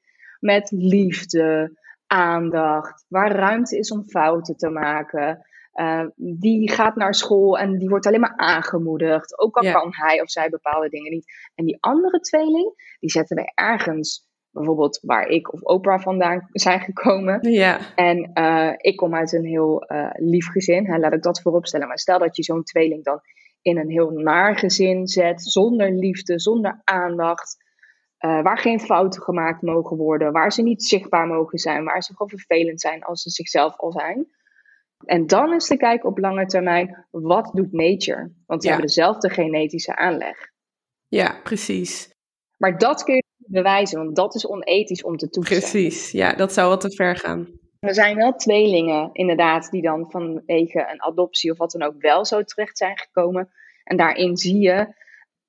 [0.41, 5.47] Met liefde, aandacht, waar ruimte is om fouten te maken.
[5.75, 9.39] Uh, die gaat naar school en die wordt alleen maar aangemoedigd.
[9.39, 11.33] Ook al kan hij of zij bepaalde dingen niet.
[11.55, 16.81] En die andere tweeling, die zetten we ergens, bijvoorbeeld waar ik of Oprah vandaan zijn
[16.81, 17.51] gekomen.
[17.51, 17.95] Ja.
[17.95, 21.67] En uh, ik kom uit een heel uh, lief gezin, hè, laat ik dat voorop
[21.67, 21.89] stellen.
[21.89, 23.21] Maar stel dat je zo'n tweeling dan
[23.63, 27.57] in een heel naar gezin zet, zonder liefde, zonder aandacht.
[28.19, 32.39] waar geen fouten gemaakt mogen worden, waar ze niet zichtbaar mogen zijn, waar ze gewoon
[32.39, 34.27] vervelend zijn als ze zichzelf al zijn
[35.07, 38.33] en dan is te kijken op lange termijn, wat doet nature?
[38.47, 40.51] Want ze hebben dezelfde genetische aanleg.
[41.09, 42.13] Ja, precies.
[42.57, 45.59] Maar dat kun je bewijzen, want dat is onethisch om te toetsen.
[45.59, 47.49] Precies, ja, dat zou wat te ver gaan.
[47.79, 52.25] Er zijn wel tweelingen, inderdaad, die dan vanwege een adoptie of wat dan ook wel
[52.25, 53.51] zo terecht zijn gekomen.
[53.85, 54.95] En daarin zie je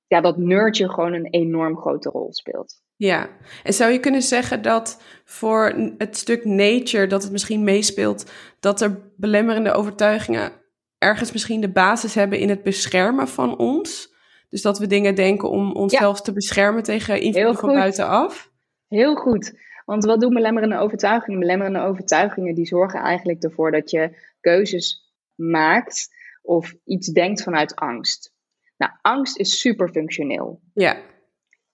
[0.06, 2.84] ja, dat nurture gewoon een enorm grote rol speelt.
[2.96, 3.28] Ja,
[3.62, 8.30] en zou je kunnen zeggen dat voor het stuk nature, dat het misschien meespeelt,
[8.60, 10.52] dat er belemmerende overtuigingen
[10.98, 14.14] ergens misschien de basis hebben in het beschermen van ons?
[14.48, 18.50] Dus dat we dingen denken om onszelf te beschermen tegen invloeden van buitenaf?
[18.88, 19.64] Heel goed.
[19.84, 21.40] Want wat doen belemmerende overtuigingen?
[21.40, 28.34] Belemmerende overtuigingen die zorgen eigenlijk ervoor dat je keuzes maakt of iets denkt vanuit angst.
[28.76, 30.60] Nou, angst is super functioneel.
[30.74, 30.96] Ja.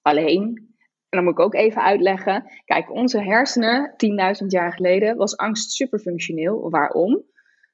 [0.03, 0.72] Alleen,
[1.13, 2.45] en dan moet ik ook even uitleggen.
[2.65, 3.95] Kijk, onze hersenen,
[4.43, 6.71] 10.000 jaar geleden, was angst super functioneel.
[6.71, 7.23] Waarom?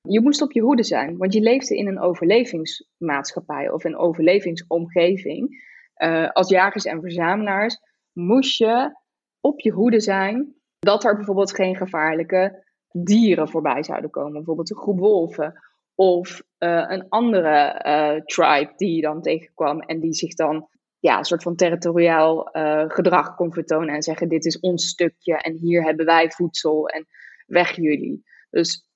[0.03, 5.67] Je moest op je hoede zijn, want je leefde in een overlevingsmaatschappij of een overlevingsomgeving.
[5.97, 7.79] Uh, als jagers en verzamelaars
[8.13, 8.97] moest je
[9.41, 14.33] op je hoede zijn dat er bijvoorbeeld geen gevaarlijke dieren voorbij zouden komen.
[14.33, 15.63] Bijvoorbeeld een groep wolven
[15.95, 20.69] of uh, een andere uh, tribe die je dan tegenkwam en die zich dan
[20.99, 25.37] ja, een soort van territoriaal uh, gedrag kon vertonen en zeggen: Dit is ons stukje
[25.37, 27.07] en hier hebben wij voedsel en
[27.47, 28.23] weg jullie.
[28.51, 28.89] Dus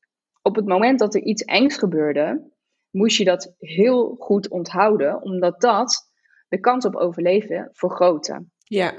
[0.42, 2.50] op het moment dat er iets engs gebeurde,
[2.90, 6.10] moest je dat heel goed onthouden, omdat dat
[6.48, 8.46] de kans op overleven vergrootte.
[8.58, 8.94] Ja.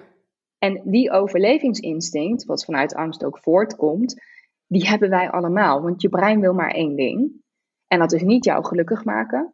[0.57, 4.21] En die overlevingsinstinct, wat vanuit angst ook voortkomt,
[4.67, 5.81] die hebben wij allemaal.
[5.81, 7.41] Want je brein wil maar één ding.
[7.87, 9.53] En dat is niet jou gelukkig maken.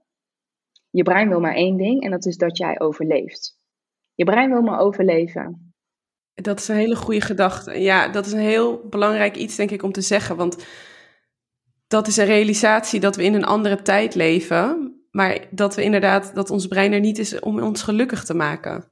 [0.90, 3.58] Je brein wil maar één ding en dat is dat jij overleeft.
[4.14, 5.74] Je brein wil maar overleven.
[6.34, 7.82] Dat is een hele goede gedachte.
[7.82, 10.36] Ja, dat is een heel belangrijk iets, denk ik, om te zeggen.
[10.36, 10.66] Want
[11.88, 14.94] dat is een realisatie dat we in een andere tijd leven.
[15.12, 18.84] Maar dat we inderdaad, dat ons brein er niet is om ons gelukkig te maken.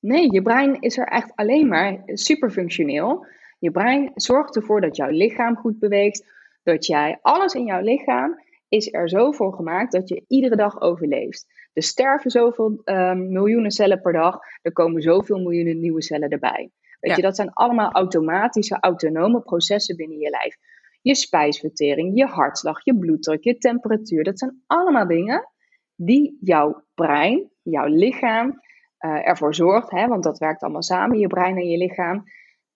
[0.00, 3.26] Nee, je brein is er echt alleen maar superfunctioneel.
[3.58, 6.24] Je brein zorgt ervoor dat jouw lichaam goed beweegt.
[6.62, 10.80] Dat jij, alles in jouw lichaam is er zo voor gemaakt dat je iedere dag
[10.80, 11.46] overleeft.
[11.72, 14.38] Er sterven zoveel um, miljoenen cellen per dag.
[14.62, 16.70] Er komen zoveel miljoenen nieuwe cellen erbij.
[17.00, 20.56] Weet je, dat zijn allemaal automatische, autonome processen binnen je lijf.
[21.02, 24.24] Je spijsvertering, je hartslag, je bloeddruk, je temperatuur.
[24.24, 25.48] Dat zijn allemaal dingen
[25.94, 29.90] die jouw brein, jouw lichaam uh, ervoor zorgt.
[29.90, 32.22] Hè, want dat werkt allemaal samen, je brein en je lichaam.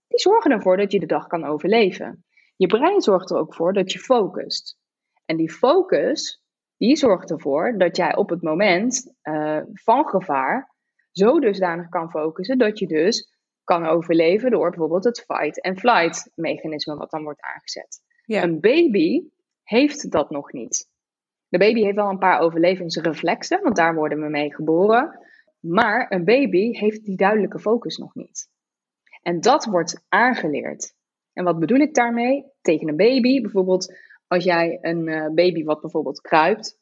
[0.08, 2.24] Die zorgen ervoor dat je de dag kan overleven.
[2.56, 4.80] Je brein zorgt er ook voor dat je focust.
[5.24, 6.42] En die focus,
[6.76, 10.70] die zorgt ervoor dat jij op het moment uh, van gevaar
[11.10, 16.30] zo dusdanig kan focussen dat je dus kan overleven door bijvoorbeeld het fight and flight
[16.34, 18.00] mechanisme wat dan wordt aangezet.
[18.24, 18.42] Ja.
[18.42, 19.28] Een baby
[19.62, 20.90] heeft dat nog niet.
[21.48, 25.18] De baby heeft wel een paar overlevingsreflexen, want daar worden we mee geboren.
[25.60, 28.50] Maar een baby heeft die duidelijke focus nog niet.
[29.22, 30.94] En dat wordt aangeleerd.
[31.32, 32.44] En wat bedoel ik daarmee?
[32.60, 33.98] Tegen een baby, bijvoorbeeld
[34.32, 36.78] als jij een uh, baby wat bijvoorbeeld kruipt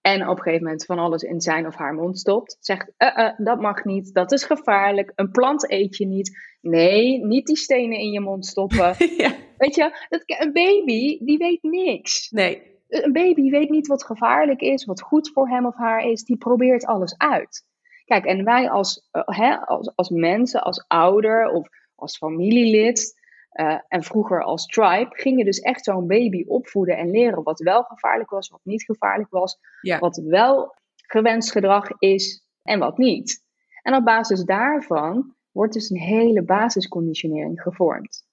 [0.00, 3.16] en op een gegeven moment van alles in zijn of haar mond stopt, zegt: uh,
[3.16, 6.56] uh, dat mag niet, dat is gevaarlijk, een plant eet je niet.
[6.60, 8.94] Nee, niet die stenen in je mond stoppen.
[9.24, 9.34] ja.
[9.58, 12.30] Weet je, dat, een baby die weet niks.
[12.30, 12.72] Nee.
[12.88, 16.24] Een baby weet niet wat gevaarlijk is, wat goed voor hem of haar is.
[16.24, 17.64] Die probeert alles uit.
[18.04, 23.14] Kijk, en wij als, hè, als, als mensen, als ouder of als familielid,
[23.54, 27.82] uh, en vroeger als tribe gingen dus echt zo'n baby opvoeden en leren wat wel
[27.82, 29.58] gevaarlijk was, wat niet gevaarlijk was,
[29.98, 33.42] wat wel gewenst gedrag is en wat niet.
[33.82, 38.26] En op basis daarvan wordt dus een hele basisconditionering gevormd.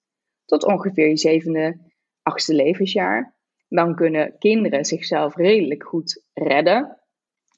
[0.46, 1.78] Tot ongeveer je zevende,
[2.22, 3.36] achtste levensjaar.
[3.68, 6.98] Dan kunnen kinderen zichzelf redelijk goed redden.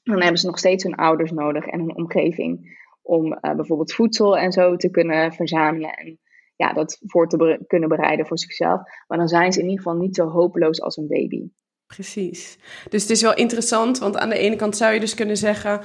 [0.02, 4.38] Dan hebben ze nog steeds hun ouders nodig en een omgeving om uh, bijvoorbeeld voedsel
[4.38, 6.18] en zo te kunnen verzamelen en
[6.56, 8.80] ja, dat voor te kunnen bereiden voor zichzelf.
[9.06, 11.48] Maar dan zijn ze in ieder geval niet zo hopeloos als een baby.
[11.86, 12.58] Precies.
[12.88, 15.80] Dus het is wel interessant, want aan de ene kant zou je dus kunnen zeggen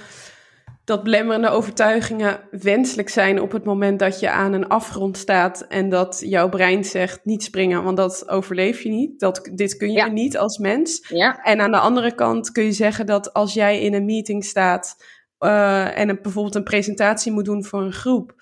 [0.90, 5.90] dat belemmerende overtuigingen wenselijk zijn op het moment dat je aan een afgrond staat en
[5.90, 9.20] dat jouw brein zegt niet springen, want dat overleef je niet.
[9.20, 11.08] Dat, dit kun je niet als mens.
[11.10, 11.44] Ja.
[11.44, 14.96] En aan de andere kant kun je zeggen dat als jij in een meeting staat
[15.40, 18.34] uh, en een, bijvoorbeeld een presentatie moet doen voor een groep,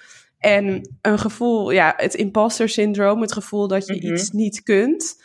[0.48, 4.14] en een gevoel, ja, het imposter syndroom, het gevoel dat je mhm.
[4.14, 5.24] iets niet kunt.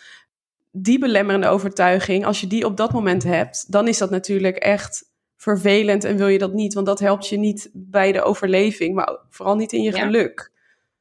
[0.71, 5.11] Die belemmerende overtuiging, als je die op dat moment hebt, dan is dat natuurlijk echt
[5.37, 9.19] vervelend en wil je dat niet, want dat helpt je niet bij de overleving, maar
[9.31, 10.51] vooral niet in je geluk.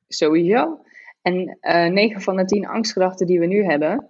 [0.07, 0.79] Sowieso.
[1.21, 4.10] En uh, eh, 9 van de 10 angstgedachten die we nu hebben,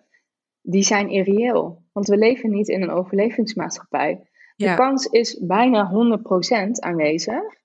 [0.61, 1.81] die zijn irreëel.
[1.91, 4.27] Want we leven niet in een overlevingsmaatschappij.
[4.55, 7.60] De kans is bijna 100% aanwezig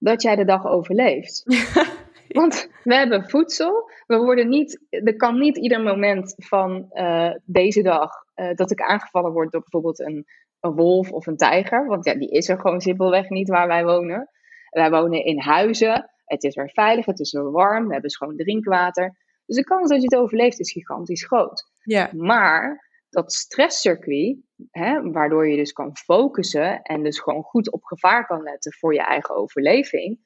[0.00, 1.42] dat jij de dag overleeft.
[2.28, 3.90] Want we hebben voedsel.
[4.06, 8.80] We worden niet, er kan niet ieder moment van uh, deze dag uh, dat ik
[8.80, 10.26] aangevallen word door bijvoorbeeld een,
[10.60, 11.86] een wolf of een tijger.
[11.86, 14.28] Want ja, die is er gewoon simpelweg niet waar wij wonen.
[14.70, 16.10] Wij wonen in huizen.
[16.24, 17.86] Het is weer veilig, het is weer warm.
[17.86, 19.16] We hebben schoon drinkwater.
[19.46, 21.70] Dus de kans dat je het overleeft is gigantisch groot.
[21.82, 22.10] Ja.
[22.12, 24.36] Maar dat stresscircuit,
[24.70, 28.94] hè, waardoor je dus kan focussen en dus gewoon goed op gevaar kan letten voor
[28.94, 30.18] je eigen overleving,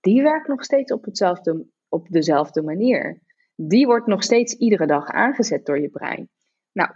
[0.00, 3.22] die werkt nog steeds op, hetzelfde, op dezelfde manier.
[3.54, 6.28] Die wordt nog steeds iedere dag aangezet door je brein.
[6.72, 6.90] Nou,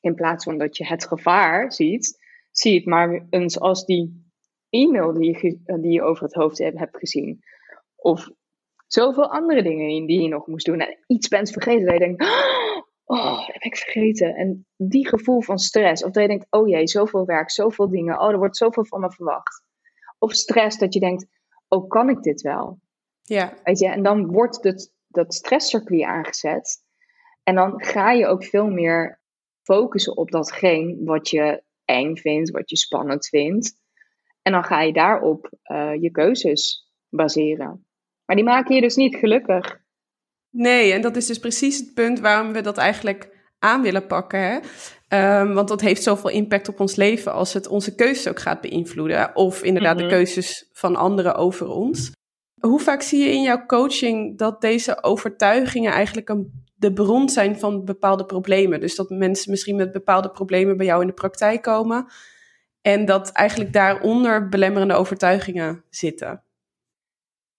[0.00, 2.18] in plaats van dat je het gevaar ziet,
[2.50, 4.32] zie het maar eens als die
[4.70, 7.40] e-mail die je, die je over het hoofd hebt gezien.
[7.96, 8.30] Of
[8.86, 10.80] zoveel andere dingen die je nog moest doen.
[10.80, 12.24] En iets bent vergeten dat je denkt,
[13.08, 14.34] oh, dat heb ik vergeten.
[14.34, 16.04] En die gevoel van stress.
[16.04, 18.20] Of dat je denkt, oh jee, zoveel werk, zoveel dingen.
[18.20, 19.64] Oh, er wordt zoveel van me verwacht.
[20.18, 21.26] Of stress dat je denkt,
[21.68, 22.80] oh, kan ik dit wel?
[23.22, 23.58] Ja.
[23.62, 26.86] Weet je, en dan wordt het, dat stresscircuit aangezet.
[27.42, 29.20] En dan ga je ook veel meer
[29.62, 33.72] focussen op datgene wat je eng vindt, wat je spannend vindt.
[34.42, 37.86] En dan ga je daarop uh, je keuzes baseren.
[38.24, 39.86] Maar die maken je dus niet gelukkig.
[40.58, 44.40] Nee, en dat is dus precies het punt waarom we dat eigenlijk aan willen pakken.
[44.40, 45.40] Hè?
[45.40, 48.60] Um, want dat heeft zoveel impact op ons leven als het onze keuzes ook gaat
[48.60, 49.36] beïnvloeden.
[49.36, 50.12] Of inderdaad de mhm.
[50.12, 52.12] keuzes van anderen over ons.
[52.60, 57.58] Hoe vaak zie je in jouw coaching dat deze overtuigingen eigenlijk een, de bron zijn
[57.58, 58.80] van bepaalde problemen?
[58.80, 62.06] Dus dat mensen misschien met bepaalde problemen bij jou in de praktijk komen.
[62.80, 66.42] En dat eigenlijk daaronder belemmerende overtuigingen zitten.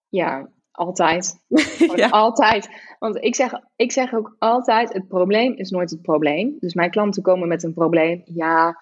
[0.08, 1.44] Ja, altijd.
[1.96, 2.10] ja.
[2.10, 2.70] Altijd.
[3.00, 6.56] Want ik zeg, ik zeg ook altijd: het probleem is nooit het probleem.
[6.60, 8.22] Dus mijn klanten komen met een probleem.
[8.26, 8.82] Ja,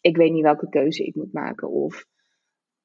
[0.00, 1.68] ik weet niet welke keuze ik moet maken.
[1.68, 2.04] Of,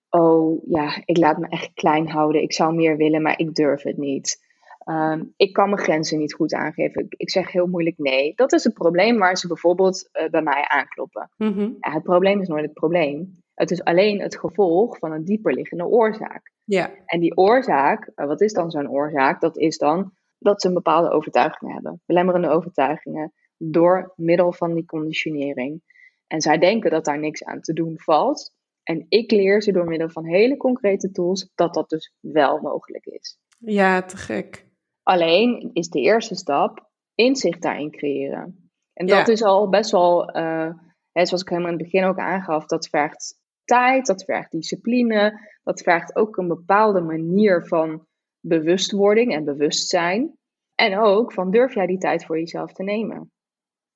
[0.10, 2.42] oh ja, ik laat me echt klein houden.
[2.42, 4.46] Ik zou meer willen, maar ik durf het niet.
[4.80, 7.06] Ehm, ik kan mijn grenzen niet goed aangeven.
[7.10, 8.34] Ik, zeg heel moeilijk nee.
[8.36, 11.32] Dat is het probleem waar ze bijvoorbeeld uh, bij mij aankloppen.
[11.38, 11.72] Mhm.
[11.80, 13.46] ja, het probleem is nooit het probleem.
[13.58, 16.52] Het is alleen het gevolg van een dieperliggende oorzaak.
[16.64, 16.92] Ja.
[17.06, 19.42] En die oorzaak, eh, wat is dan zo'n oorzaak?
[19.42, 22.02] Dat is dan dat ze een bepaalde overtuigingen hebben.
[22.06, 25.82] Belemmerende overtuigingen door middel van die conditionering.
[26.28, 28.54] En zij denken dat daar niks aan te doen valt.
[28.84, 33.06] En ik leer ze door middel van hele concrete tools dat dat dus wel mogelijk
[33.06, 33.40] is.
[33.58, 34.66] Ja, te gek.
[35.04, 38.72] Alleen is de eerste stap inzicht daarin creëren.
[38.94, 40.70] En dat is al best wel, uh,
[41.12, 45.40] hè, zoals ik helemaal in het begin ook aangaf, dat vergt tijd, dat vergt discipline,
[45.64, 48.06] dat vergt ook een bepaalde manier van
[48.40, 50.38] bewustwording en bewustzijn.
[50.76, 53.32] En ook van durf jij die tijd voor jezelf te nemen?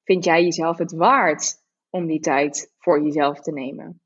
[0.03, 1.55] Vind jij jezelf het waard
[1.89, 4.01] om die tijd voor jezelf te nemen?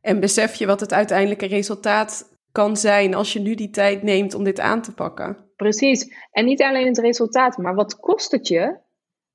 [0.00, 4.34] En besef je wat het uiteindelijke resultaat kan zijn als je nu die tijd neemt
[4.34, 5.36] om dit aan te pakken?
[5.56, 6.28] Precies.
[6.30, 8.78] En niet alleen het resultaat, maar wat kost het je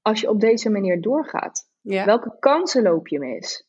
[0.01, 1.69] als je op deze manier doorgaat?
[1.81, 3.67] Welke kansen loop je mis?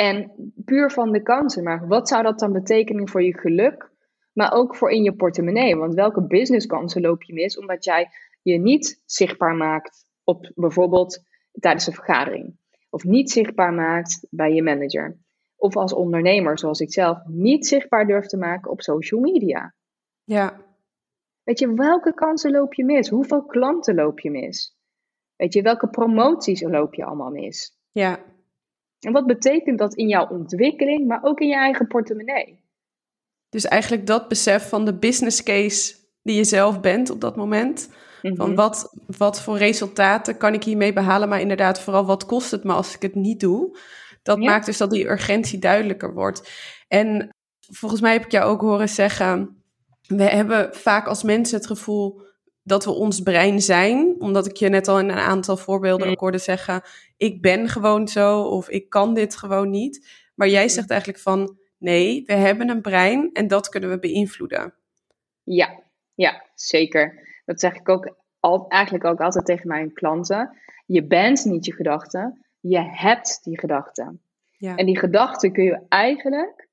[0.00, 0.32] En
[0.64, 3.90] puur van de kansen, maar wat zou dat dan betekenen voor je geluk,
[4.32, 5.76] maar ook voor in je portemonnee?
[5.76, 8.08] Want welke businesskansen loop je mis omdat jij
[8.42, 12.56] je niet zichtbaar maakt op bijvoorbeeld tijdens een vergadering?
[12.90, 15.16] Of niet zichtbaar maakt bij je manager?
[15.56, 19.74] Of als ondernemer, zoals ik zelf, niet zichtbaar durft te maken op social media?
[20.24, 20.60] Ja.
[21.42, 23.08] Weet je, welke kansen loop je mis?
[23.08, 24.76] Hoeveel klanten loop je mis?
[25.36, 27.78] Weet je, welke promoties loop je allemaal mis?
[27.92, 28.18] Ja.
[29.00, 32.60] En wat betekent dat in jouw ontwikkeling, maar ook in je eigen portemonnee?
[33.48, 37.90] Dus eigenlijk dat besef van de business case die je zelf bent op dat moment.
[38.22, 38.54] Van mhm.
[38.54, 42.72] wat, wat voor resultaten kan ik hiermee behalen, maar inderdaad vooral wat kost het me
[42.72, 43.78] als ik het niet doe.
[44.22, 46.50] Dat maakt dus dat die urgentie duidelijker wordt.
[46.88, 47.28] En
[47.60, 49.62] volgens mij heb ik jou ook horen zeggen,
[50.06, 52.20] we hebben vaak als mensen het gevoel
[52.68, 54.16] dat we ons brein zijn.
[54.18, 56.12] Omdat ik je net al in een aantal voorbeelden mm.
[56.12, 56.82] ook hoorde zeggen:
[57.16, 60.08] ik ben gewoon zo of ik kan dit gewoon niet.
[60.34, 60.68] Maar jij mm.
[60.68, 64.74] zegt eigenlijk van nee, we hebben een brein en dat kunnen we beïnvloeden.
[65.42, 65.82] Ja,
[66.14, 67.26] ja, zeker.
[67.44, 70.58] Dat zeg ik ook al, eigenlijk ook altijd tegen mijn klanten.
[70.86, 74.22] Je bent niet je gedachten, je hebt die gedachten.
[74.50, 74.76] Ja.
[74.76, 76.68] En die gedachten kun je eigenlijk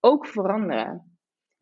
[0.00, 1.13] ook veranderen.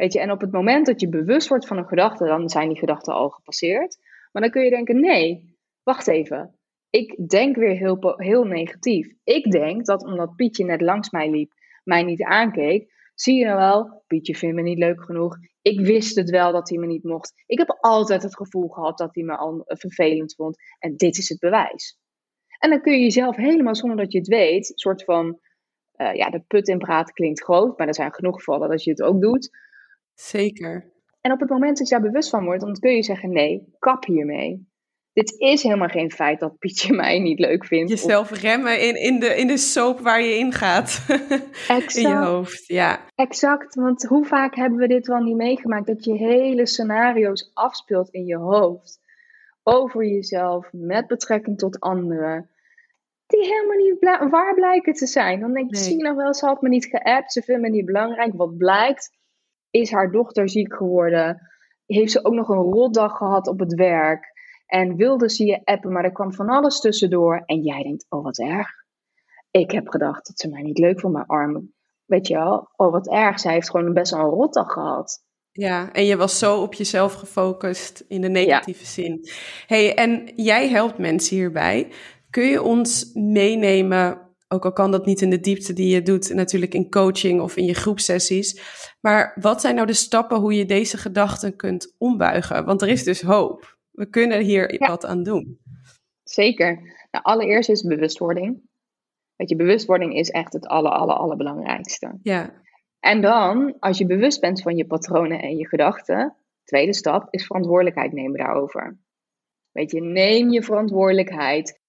[0.02, 2.68] Weet je, en op het moment dat je bewust wordt van een gedachte, dan zijn
[2.68, 3.98] die gedachten al gepasseerd.
[4.32, 6.58] Maar dan kun je denken: nee, wacht even.
[6.90, 9.12] Ik denk weer heel, heel negatief.
[9.24, 11.52] Ik denk dat omdat Pietje net langs mij liep,
[11.84, 12.92] mij niet aankeek.
[13.14, 15.36] Zie je nou wel, Pietje vindt me niet leuk genoeg.
[15.60, 17.42] Ik wist het wel dat hij me niet mocht.
[17.46, 20.56] Ik heb altijd het gevoel gehad dat hij me al eh, vervelend vond.
[20.78, 21.98] En dit is het bewijs.
[22.58, 25.38] En dan kun je jezelf helemaal zonder dat je het weet, soort van,
[25.96, 28.90] uh, ja, de put in praten klinkt groot, maar er zijn genoeg gevallen dat je
[28.90, 29.50] het ook doet.
[30.22, 30.92] Zeker.
[31.20, 33.74] En op het moment dat je daar bewust van wordt, dan kun je zeggen: nee,
[33.78, 34.70] kap hiermee.
[35.12, 37.90] Dit is helemaal geen feit dat Pietje mij niet leuk vindt.
[37.90, 41.04] Jezelf remmen in, in, de, in de soap waar je in gaat.
[41.08, 41.96] Exact.
[42.02, 43.04] in je hoofd, ja.
[43.14, 45.86] Exact, want hoe vaak hebben we dit wel niet meegemaakt?
[45.86, 49.00] Dat je hele scenario's afspeelt in je hoofd.
[49.62, 52.50] Over jezelf, met betrekking tot anderen.
[53.26, 55.40] Die helemaal niet waar blijken te zijn.
[55.40, 57.68] Dan denk je, zie je nog wel, ze had me niet geappt, ze vindt me
[57.68, 58.32] niet belangrijk.
[58.34, 59.10] Wat blijkt?
[59.72, 61.50] Is haar dochter ziek geworden.
[61.86, 64.30] Heeft ze ook nog een rotdag gehad op het werk.
[64.66, 67.42] En wilde ze je appen, maar er kwam van alles tussendoor.
[67.46, 68.68] En jij denkt, oh wat erg.
[69.50, 71.74] Ik heb gedacht dat ze mij niet leuk vond, mijn armen.
[72.04, 75.24] Weet je wel, oh wat erg, zij heeft gewoon best wel een rotdag gehad.
[75.52, 79.28] Ja, en je was zo op jezelf gefocust in de negatieve zin.
[79.66, 81.92] hey, en jij helpt mensen hierbij.
[82.30, 86.34] Kun je ons meenemen, ook al kan dat niet in de diepte die je doet,
[86.34, 88.60] natuurlijk in coaching of in je groepsessies,
[89.00, 92.64] maar wat zijn nou de stappen hoe je deze gedachten kunt ombuigen?
[92.64, 93.78] Want er is dus hoop.
[93.90, 95.58] We kunnen hier wat aan doen.
[96.22, 96.74] Zeker.
[97.10, 98.62] Nou, allereerst is bewustwording.
[99.36, 102.18] Weet je, bewustwording is echt het aller, aller, allerbelangrijkste.
[102.22, 102.62] Ja.
[103.00, 107.46] En dan, als je bewust bent van je patronen en je gedachten, tweede stap is
[107.46, 108.98] verantwoordelijkheid nemen daarover.
[109.72, 111.80] Weet je, neem je verantwoordelijkheid.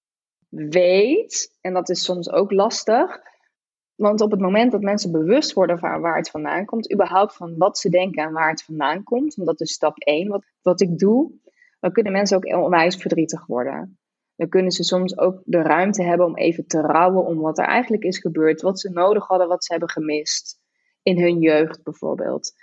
[0.56, 3.22] Weet, en dat is soms ook lastig,
[3.96, 7.58] want op het moment dat mensen bewust worden van waar het vandaan komt, überhaupt van
[7.58, 10.82] wat ze denken en waar het vandaan komt, want dat is stap 1, wat, wat
[10.82, 11.32] ik doe,
[11.80, 13.98] dan kunnen mensen ook onwijs verdrietig worden.
[14.36, 17.66] Dan kunnen ze soms ook de ruimte hebben om even te rouwen om wat er
[17.66, 20.60] eigenlijk is gebeurd, wat ze nodig hadden, wat ze hebben gemist
[21.02, 22.54] in hun jeugd bijvoorbeeld.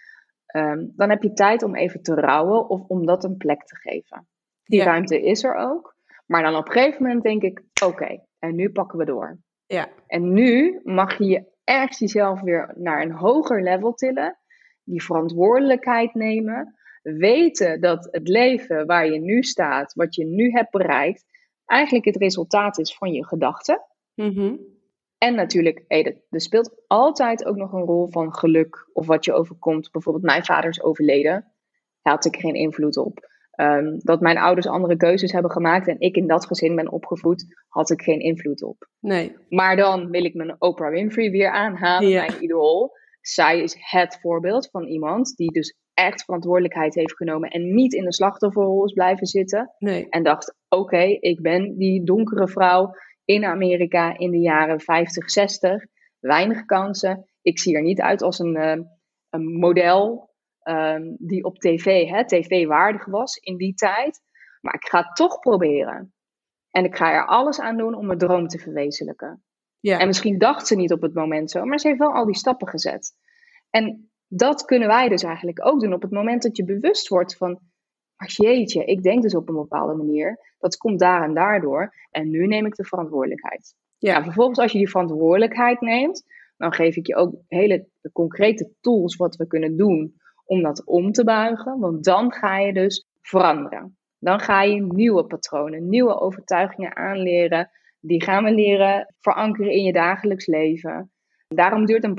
[0.46, 3.76] Ehm, dan heb je tijd om even te rouwen of om dat een plek te
[3.76, 4.28] geven.
[4.64, 5.89] Die ruimte is er ook.
[6.30, 9.38] Maar dan op een gegeven moment denk ik: oké, en nu pakken we door.
[9.66, 9.88] Ja.
[10.06, 14.38] En nu mag je je ergens jezelf weer naar een hoger level tillen.
[14.84, 16.74] Die verantwoordelijkheid nemen.
[17.02, 21.24] Weten dat het leven waar je nu staat, wat je nu hebt bereikt,
[21.64, 23.80] eigenlijk het resultaat is van je gedachten.
[24.14, 24.78] Mm
[25.20, 29.90] en natuurlijk, er speelt altijd ook nog een rol van geluk of wat je overkomt.
[29.90, 31.52] Bijvoorbeeld, mijn vader is overleden.
[32.02, 33.29] Daar had ik geen invloed op.
[33.60, 37.64] Ehm, dat mijn ouders andere keuzes hebben gemaakt en ik in dat gezin ben opgevoed,
[37.68, 38.88] had ik geen invloed op.
[39.00, 39.36] Nee.
[39.48, 42.92] Maar dan wil ik mijn Oprah Winfrey weer aanhalen, mijn idool.
[43.20, 48.04] Zij is het voorbeeld van iemand die dus echt verantwoordelijkheid heeft genomen en niet in
[48.04, 49.74] de slachtofferrol is blijven zitten.
[49.78, 50.06] Nee.
[50.08, 52.90] En dacht: oké, ik ben die donkere vrouw
[53.24, 55.84] in Amerika in de jaren 50, 60.
[56.20, 57.28] Weinig kansen.
[57.42, 58.84] Ik zie er niet uit als een, uh,
[59.30, 60.29] een model
[60.64, 64.20] um, die op tv, hè, tv waardig was in die tijd.
[64.60, 66.14] Maar ik ga het toch proberen.
[66.70, 69.44] En ik ga er alles aan doen om mijn droom te verwezenlijken.
[69.80, 69.98] Ja.
[69.98, 72.36] En misschien dacht ze niet op het moment zo, maar ze heeft wel al die
[72.36, 73.12] stappen gezet.
[73.70, 77.36] En dat kunnen wij dus eigenlijk ook doen op het moment dat je bewust wordt
[77.36, 77.60] van
[78.20, 80.38] maar jeetje, ik denk dus op een bepaalde manier.
[80.58, 81.94] Dat komt daar en daardoor.
[82.10, 83.74] En nu neem ik de verantwoordelijkheid.
[83.98, 84.12] Ja.
[84.12, 86.24] Nou, vervolgens, als je die verantwoordelijkheid neemt,
[86.56, 90.19] dan geef ik je ook hele concrete tools wat we kunnen doen
[90.50, 91.78] om dat om te buigen.
[91.78, 93.98] Want dan ga je dus veranderen.
[94.18, 97.70] Dan ga je nieuwe patronen, nieuwe overtuigingen aanleren.
[98.00, 101.12] Die gaan we leren verankeren in je dagelijks leven.
[101.48, 102.14] Daarom duurt een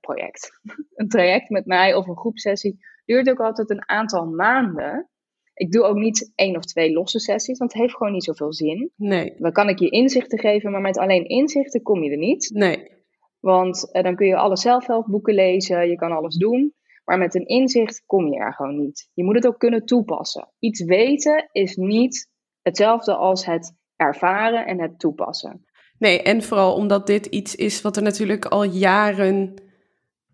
[0.00, 0.60] project,
[0.94, 5.08] een traject met mij of een groepsessie, duurt ook altijd een aantal maanden.
[5.54, 8.52] Ik doe ook niet één of twee losse sessies, want het heeft gewoon niet zoveel
[8.52, 8.90] zin.
[8.96, 9.34] Nee.
[9.38, 12.50] Dan kan ik je inzichten geven, maar met alleen inzichten kom je er niet.
[12.54, 12.92] Nee.
[13.40, 16.74] Want eh, dan kun je alle zelfhelpboeken lezen, je kan alles doen.
[17.04, 19.10] Maar met een inzicht kom je er gewoon niet.
[19.14, 20.48] Je moet het ook kunnen toepassen.
[20.58, 22.30] Iets weten is niet
[22.62, 25.64] hetzelfde als het ervaren en het toepassen.
[25.98, 29.54] Nee, en vooral omdat dit iets is wat er natuurlijk al jaren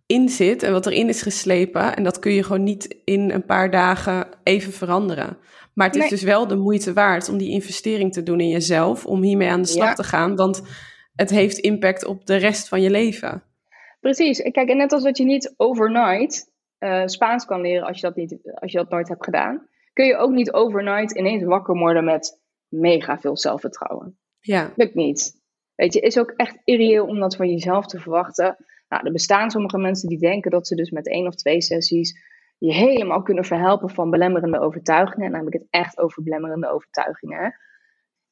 [0.07, 1.97] in zit en wat erin is geslepen.
[1.97, 5.39] En dat kun je gewoon niet in een paar dagen even veranderen.
[5.75, 9.07] Maar het is dus wel de moeite waard om die investering te doen in jezelf,
[9.07, 10.37] om hiermee aan de slag te gaan.
[10.37, 10.62] Want
[11.14, 13.43] het heeft impact op de rest van je leven.
[14.01, 14.43] Precies.
[14.43, 16.49] Kijk, en net als dat je niet overnight
[16.81, 20.07] uh, Spaans kan leren als je, dat niet, als je dat nooit hebt gedaan, kun
[20.07, 24.18] je ook niet overnight ineens wakker worden met mega veel zelfvertrouwen.
[24.41, 24.72] Ja.
[24.76, 25.39] Lukt niet.
[25.74, 28.57] Weet je, is ook echt irreëel om dat van jezelf te verwachten.
[28.89, 32.28] Nou, er bestaan sommige mensen die denken dat ze dus met één of twee sessies
[32.61, 35.26] je helemaal kunnen verhelpen van belemmerende overtuigingen.
[35.26, 37.55] En dan heb ik het echt over belemmerende overtuigingen.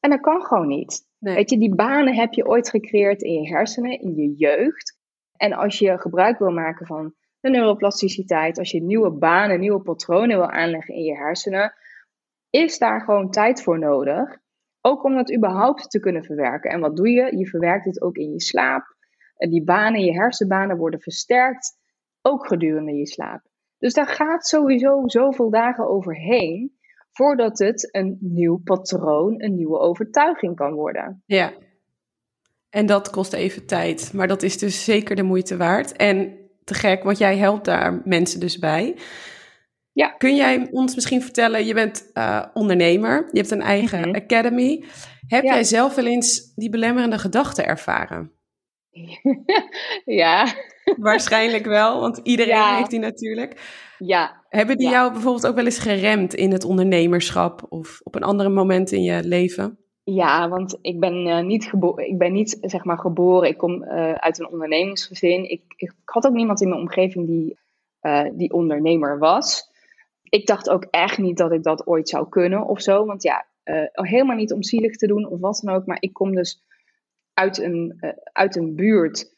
[0.01, 1.07] En dat kan gewoon niet.
[1.19, 4.99] Weet je, die banen heb je ooit gecreëerd in je hersenen, in je jeugd.
[5.37, 10.37] En als je gebruik wil maken van de neuroplasticiteit, als je nieuwe banen, nieuwe patronen
[10.37, 11.75] wil aanleggen in je hersenen,
[12.51, 14.37] is daar gewoon tijd voor nodig.
[14.81, 16.71] Ook om dat überhaupt te kunnen verwerken.
[16.71, 17.37] En wat doe je?
[17.37, 18.97] Je verwerkt het ook in je slaap
[19.39, 21.77] die banen, je hersenbanen worden versterkt,
[22.23, 23.43] ook gedurende je slaap.
[23.79, 26.77] Dus daar gaat sowieso zoveel dagen overheen
[27.11, 31.23] voordat het een nieuw patroon, een nieuwe overtuiging kan worden.
[31.27, 31.53] Ja.
[32.71, 35.93] En dat kost even tijd, maar dat is dus zeker de moeite waard.
[35.93, 38.97] En te gek, want jij helpt daar mensen dus bij.
[39.93, 40.09] Ja.
[40.09, 44.17] Kun jij ons misschien vertellen, je bent uh, ondernemer, je hebt een eigen mhm.
[44.17, 44.85] academy.
[45.27, 48.33] Heb jij zelf wel eens die belemmerende gedachten ervaren?
[50.21, 50.47] ja.
[50.97, 53.61] Waarschijnlijk wel, want iedereen heeft die natuurlijk.
[53.99, 54.45] Ja.
[54.49, 58.49] Hebben die jou bijvoorbeeld ook wel eens geremd in het ondernemerschap of op een andere
[58.49, 59.79] moment in je leven?
[60.11, 63.49] Ja, want ik ben, uh, niet, geboren, ik ben niet zeg maar, geboren.
[63.49, 65.51] Ik kom uh, uit een ondernemingsgezin.
[65.51, 67.59] Ik, ik, had ook niemand in mijn omgeving die,
[68.03, 69.71] uh, die ondernemer was.
[70.23, 73.07] Ik dacht ook echt niet dat ik dat ooit zou kunnen of zo.
[73.07, 73.47] Want ja,
[73.93, 75.87] helemaal niet om zielig te doen of wat dan ook.
[75.87, 76.63] Maar ik kom dus
[77.35, 78.01] uit een,
[78.33, 79.35] uit een buurt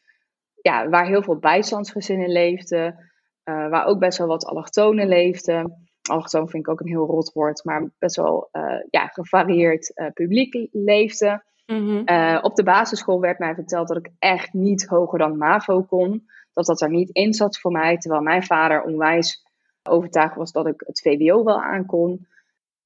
[0.61, 3.11] ja, waar heel veel bijstandsgezinnen leefden.
[3.43, 7.63] waar ook best wel wat allochtonen leefden allochtoon vind ik ook een heel rot woord,
[7.63, 11.43] maar best wel uh, ja, gevarieerd uh, publiek leefde.
[11.65, 11.99] Mm
[12.41, 16.29] op de basisschool werd mij verteld dat ik echt niet hoger dan MAVO kon.
[16.53, 19.43] Dat dat er niet in zat voor mij, terwijl mijn vader onwijs
[19.83, 22.27] overtuigd was dat ik het VWO wel aankon.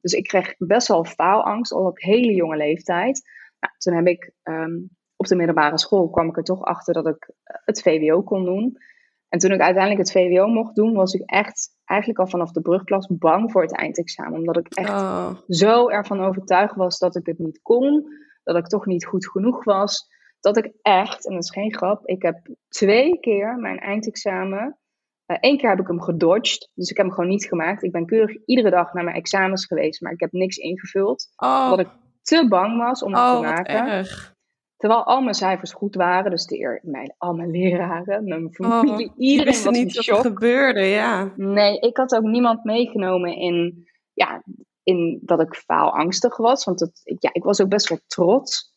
[0.01, 3.30] Dus ik kreeg best wel faalangst al op hele jonge leeftijd.
[3.59, 7.07] Nou, toen heb ik um, op de middelbare school kwam ik er toch achter dat
[7.07, 8.78] ik het VWO kon doen.
[9.30, 12.61] En toen ik uiteindelijk het VWO mocht doen, was ik echt eigenlijk al vanaf de
[12.61, 14.39] brugklas bang voor het eindexamen.
[14.39, 15.32] Omdat ik echt oh.
[15.47, 18.05] zo ervan overtuigd was dat ik het niet kon.
[18.43, 20.07] Dat ik toch niet goed genoeg was.
[20.39, 24.78] Dat ik echt, en dat is geen grap, ik heb twee keer mijn eindexamen.
[25.26, 27.84] Eén eh, keer heb ik hem gedodged, dus ik heb hem gewoon niet gemaakt.
[27.84, 31.28] Ik ben keurig iedere dag naar mijn examens geweest, maar ik heb niks ingevuld.
[31.36, 31.61] Oh.
[31.63, 33.88] Omdat ik te bang was om het oh, te maken.
[33.88, 34.34] Erg.
[34.78, 39.17] Terwijl al mijn cijfers goed waren, dus de mijn, al mijn leraren, mijn familie, oh,
[39.17, 41.34] iedereen was niet wat er gebeurde, ja.
[41.36, 44.43] Nee, ik had ook niemand meegenomen in, ja,
[44.84, 46.63] in dat ik faalangstig was.
[46.63, 48.73] Want het, ja, ik was ook best wel trots.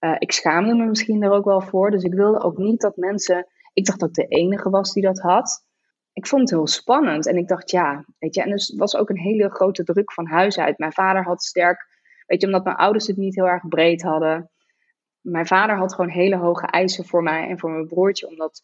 [0.00, 1.90] Uh, ik schaamde me misschien er ook wel voor.
[1.90, 3.46] Dus ik wilde ook niet dat mensen.
[3.72, 5.64] Ik dacht dat ik de enige was die dat had.
[6.12, 7.26] Ik vond het heel spannend.
[7.26, 8.42] En ik dacht, ja, weet je.
[8.42, 10.78] En dus was ook een hele grote druk van huis uit.
[10.78, 11.86] Mijn vader had sterk.
[12.26, 14.51] Weet je, omdat mijn ouders het niet heel erg breed hadden
[15.22, 18.62] mijn vader had gewoon hele hoge eisen voor mij en voor mijn broertje, omdat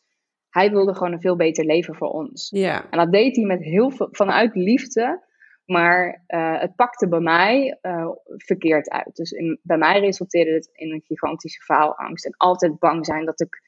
[0.48, 2.50] hij wilde gewoon een veel beter leven voor ons.
[2.50, 2.90] Ja.
[2.90, 5.26] En dat deed hij met heel veel, vanuit liefde,
[5.64, 9.16] maar uh, het pakte bij mij uh, verkeerd uit.
[9.16, 13.40] Dus in, bij mij resulteerde het in een gigantische faalangst en altijd bang zijn dat
[13.40, 13.62] ik,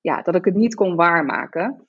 [0.00, 1.86] ja, dat ik het niet kon waarmaken.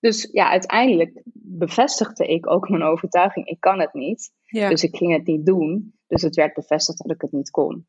[0.00, 4.32] Dus ja, uiteindelijk bevestigde ik ook mijn overtuiging, ik kan het niet.
[4.42, 4.68] Ja.
[4.68, 5.94] Dus ik ging het niet doen.
[6.06, 7.86] Dus het werd bevestigd dat ik het niet kon.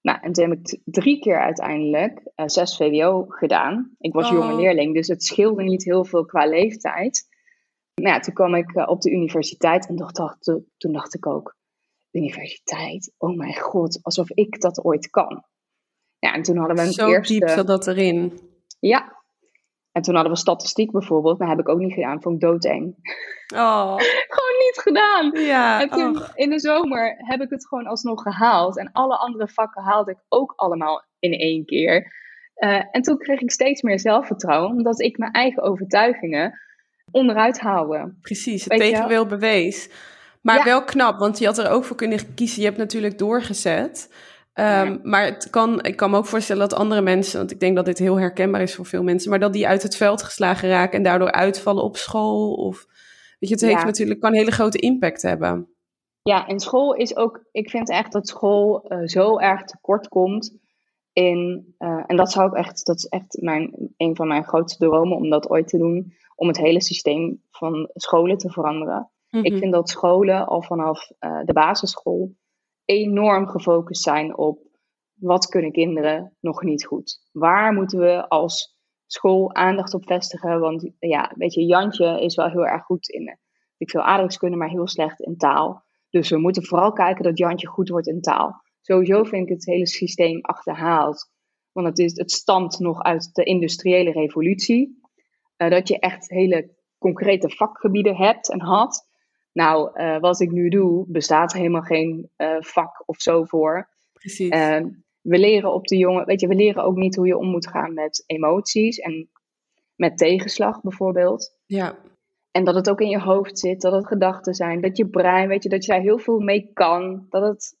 [0.00, 3.94] Nou, en toen heb ik drie keer uiteindelijk uh, zes VWO gedaan.
[3.98, 4.58] Ik was jonge oh.
[4.58, 7.26] leerling, dus het scheelde niet heel veel qua leeftijd.
[8.02, 10.42] Maar ja, toen kwam ik uh, op de universiteit en dacht,
[10.76, 11.56] toen dacht ik ook,
[12.10, 15.44] universiteit, oh mijn god, alsof ik dat ooit kan.
[16.18, 17.32] Ja, en toen hadden we een Zo eerste...
[17.32, 18.40] diep zat dat erin.
[18.78, 19.18] Ja,
[19.92, 22.22] en toen hadden we statistiek bijvoorbeeld, maar heb ik ook niet gedaan.
[22.22, 22.94] Vond ik doodeng.
[23.54, 23.96] Oh.
[24.58, 25.30] niet gedaan.
[25.34, 28.78] Ja, en toen in de zomer heb ik het gewoon alsnog gehaald.
[28.78, 32.12] En alle andere vakken haalde ik ook allemaal in één keer.
[32.56, 36.58] Uh, en toen kreeg ik steeds meer zelfvertrouwen, omdat ik mijn eigen overtuigingen
[37.10, 38.14] onderuit haalde.
[38.20, 39.90] Precies, het tegenwil bewees.
[40.42, 42.60] Maar wel knap, want je had er ook voor kunnen kiezen.
[42.60, 44.14] Je hebt natuurlijk doorgezet.
[44.54, 47.76] Um, Maar het kan, ik kan me ook voorstellen dat andere mensen, want ik denk
[47.76, 50.68] dat dit heel herkenbaar is voor veel mensen, maar dat die uit het veld geslagen
[50.68, 52.52] raken en daardoor uitvallen op school.
[52.52, 52.86] Of,
[53.38, 55.72] weet je, het heeft natuurlijk, kan een hele grote impact hebben.
[56.22, 60.58] Ja, en school is ook, ik vind echt dat school uh, zo erg tekort komt
[61.12, 64.84] in, uh, en dat zou ik echt, dat is echt mijn, een van mijn grootste
[64.84, 68.96] dromen om dat ooit te doen, om het hele systeem van scholen te veranderen.
[68.96, 69.44] Mm -hmm.
[69.44, 72.34] Ik vind dat scholen al vanaf uh, de basisschool
[72.84, 74.66] enorm gefocust zijn op
[75.14, 77.20] wat kunnen kinderen nog niet goed.
[77.32, 78.77] Waar moeten we als
[79.12, 80.60] school aandacht op vestigen?
[80.60, 83.34] Want ja, weet je, Jantje is wel heel erg goed in eh,
[83.78, 85.82] ik veel aardrijkskunde, maar heel slecht in taal.
[86.10, 88.62] Dus we moeten vooral kijken dat Jantje goed wordt in taal.
[88.80, 91.30] Sowieso vind ik het hele systeem achterhaald.
[91.72, 95.00] Want het, is, het stamt nog uit de industriële revolutie.
[95.56, 99.08] Uh, dat je echt hele concrete vakgebieden hebt en had.
[99.52, 103.88] Nou, uh, wat ik nu doe, bestaat helemaal geen uh, vak of zo voor.
[104.12, 104.50] Precies.
[105.28, 107.68] We leren op de jongen, weet je, we leren ook niet hoe je om moet
[107.68, 109.30] gaan met emoties en
[109.96, 111.56] met tegenslag bijvoorbeeld.
[111.66, 111.98] Ja.
[112.50, 115.48] En dat het ook in je hoofd zit, dat het gedachten zijn, dat je brein,
[115.48, 117.76] weet je, dat je daar heel veel mee kan, dat het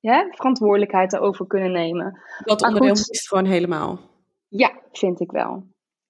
[0.00, 2.20] ja, verantwoordelijkheid daarover kunnen nemen.
[2.44, 3.98] Dat onderdeel is gewoon helemaal.
[4.48, 5.64] Ja, vind ik wel.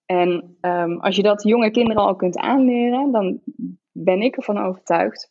[0.04, 3.40] En um, als je dat jonge kinderen al kunt aanleren, dan
[3.92, 5.30] ben ik ervan overtuigd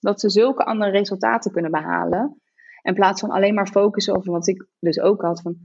[0.00, 2.40] dat ze zulke andere resultaten kunnen behalen.
[2.82, 5.56] In plaats van alleen maar focussen op wat ik dus ook had van,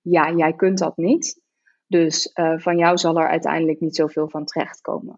[0.00, 1.40] ja, jij kunt dat niet.
[1.86, 5.16] Dus uh, van jou zal er uiteindelijk niet zoveel van terechtkomen.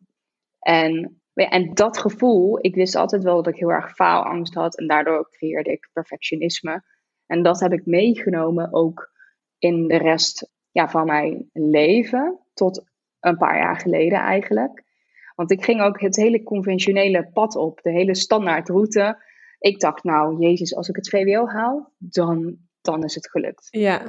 [0.58, 4.86] En, en dat gevoel, ik wist altijd wel dat ik heel erg faalangst had en
[4.86, 6.82] daardoor creëerde ik perfectionisme.
[7.26, 9.12] En dat heb ik meegenomen ook
[9.58, 12.84] in de rest ja, van mijn leven, tot
[13.20, 14.82] een paar jaar geleden eigenlijk.
[15.34, 19.24] Want ik ging ook het hele conventionele pad op, de hele standaardroute.
[19.64, 23.66] Ik dacht, nou, Jezus, als ik het VWO haal, dan dan is het gelukt.
[23.70, 24.02] Ja.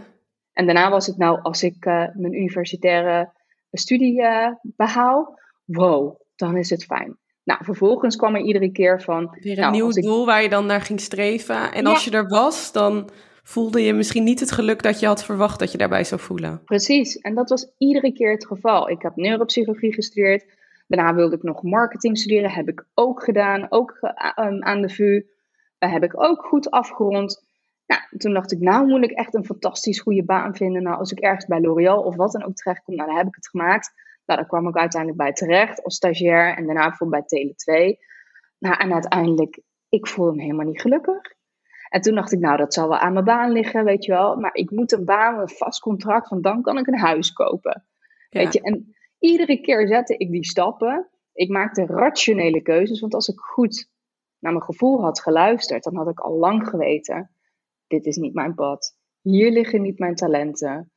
[0.53, 3.31] En daarna was het nou, als ik uh, mijn universitaire
[3.71, 7.17] studie uh, behaal, wow, dan is het fijn.
[7.43, 9.37] Nou, vervolgens kwam er iedere keer van...
[9.41, 11.71] Weer een nou, nieuw ik- doel waar je dan naar ging streven.
[11.71, 11.89] En Ja.
[11.89, 13.09] als je er was, dan
[13.43, 16.61] voelde je misschien niet het geluk dat je had verwacht dat je daarbij zou voelen.
[16.65, 18.89] Precies, en dat was iedere keer het geval.
[18.89, 20.45] Ik heb neuropsychologie gestudeerd.
[20.87, 22.51] Daarna wilde ik nog marketing studeren.
[22.51, 25.21] Heb ik ook gedaan, ook eh, aan de VU.
[25.91, 27.43] Heb ik ook goed afgerond.
[27.85, 30.83] Nou, toen dacht ik, nou moet ik echt een fantastisch goede baan vinden.
[30.83, 33.35] Nou, als ik ergens bij L'Oréal of wat dan ook terechtkom, nou, dan heb ik
[33.35, 33.93] het gemaakt.
[34.25, 37.97] Nou, daar kwam ik uiteindelijk bij terecht als stagiair en daarna bijvoorbeeld bij Tele2.
[38.59, 41.33] Nou, en uiteindelijk, ik voelde me helemaal niet gelukkig.
[41.89, 44.35] En toen dacht ik, nou, dat zal wel aan mijn baan liggen, weet je wel.
[44.35, 47.85] Maar ik moet een baan, een vast contract, want dan kan ik een huis kopen.
[48.29, 48.39] Ja.
[48.39, 51.09] Weet je, en iedere keer zette ik die stappen.
[51.33, 53.89] Ik maakte rationele keuzes, want als ik goed
[54.45, 57.29] naar mijn gevoel had geluisterd, dan had ik al lang geweten:
[57.87, 58.97] dit is niet mijn pad.
[59.21, 60.91] Hier liggen niet mijn talenten.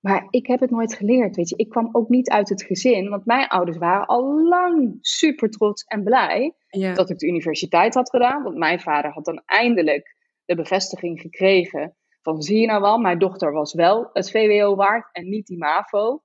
[0.00, 1.56] Maar ik heb het nooit geleerd, weet je.
[1.56, 5.84] Ik kwam ook niet uit het gezin, want mijn ouders waren al lang super trots
[5.84, 6.94] en blij Ja.
[6.94, 8.42] dat ik de universiteit had gedaan.
[8.42, 13.18] Want mijn vader had dan eindelijk de bevestiging gekregen van zie je nou wel, mijn
[13.18, 16.22] dochter was wel het VWO waard en niet die MAVO.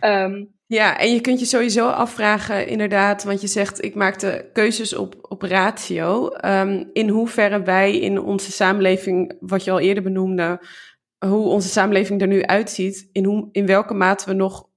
[0.00, 4.94] Ehm, Ja, en je kunt je sowieso afvragen, inderdaad, want je zegt ik maakte keuzes
[4.94, 6.28] op, op ratio.
[6.28, 10.60] Ehm, in hoeverre wij in onze samenleving, wat je al eerder benoemde,
[11.18, 14.68] hoe onze samenleving er nu uitziet, in, hoe, in welke mate we nog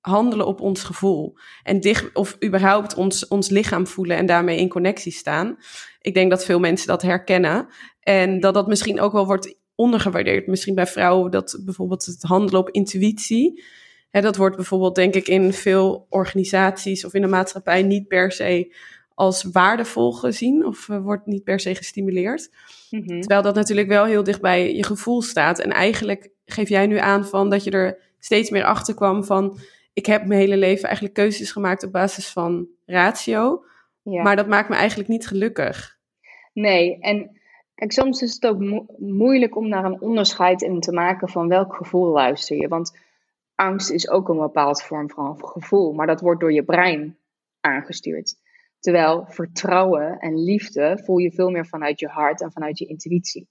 [0.00, 1.38] handelen op ons gevoel.
[1.62, 5.56] En dicht, of überhaupt ons, ons lichaam voelen en daarmee in connectie staan.
[6.00, 7.68] Ik denk dat veel mensen dat herkennen.
[8.00, 10.46] En dat dat misschien ook wel wordt ondergewaardeerd.
[10.46, 13.62] Misschien bij vrouwen dat bijvoorbeeld het handelen op intuïtie.
[14.10, 18.32] Hè, dat wordt bijvoorbeeld, denk ik, in veel organisaties of in de maatschappij niet per
[18.32, 18.74] se
[19.14, 22.50] als waardevol gezien of eh, wordt niet per se gestimuleerd.
[22.90, 23.06] mhm.
[23.20, 25.58] Terwijl dat natuurlijk wel heel dicht bij je gevoel staat.
[25.58, 29.58] En eigenlijk geef jij nu aan van dat je er steeds meer achter kwam van
[29.92, 33.64] ik heb mijn hele leven eigenlijk keuzes gemaakt op basis van ratio,
[34.02, 34.22] Ja.
[34.22, 35.98] maar dat maakt me eigenlijk niet gelukkig.
[36.52, 37.40] Nee, en
[37.74, 41.48] kijk, soms is het ook mo- moeilijk om daar een onderscheid in te maken van
[41.48, 42.68] welk gevoel luister je.
[42.68, 42.98] Want
[43.56, 47.18] angst is ook een bepaald vorm van gevoel, maar dat wordt door je brein
[47.60, 48.34] aangestuurd.
[48.78, 53.48] Terwijl vertrouwen en liefde voel je veel meer vanuit je hart en vanuit je intuïtie.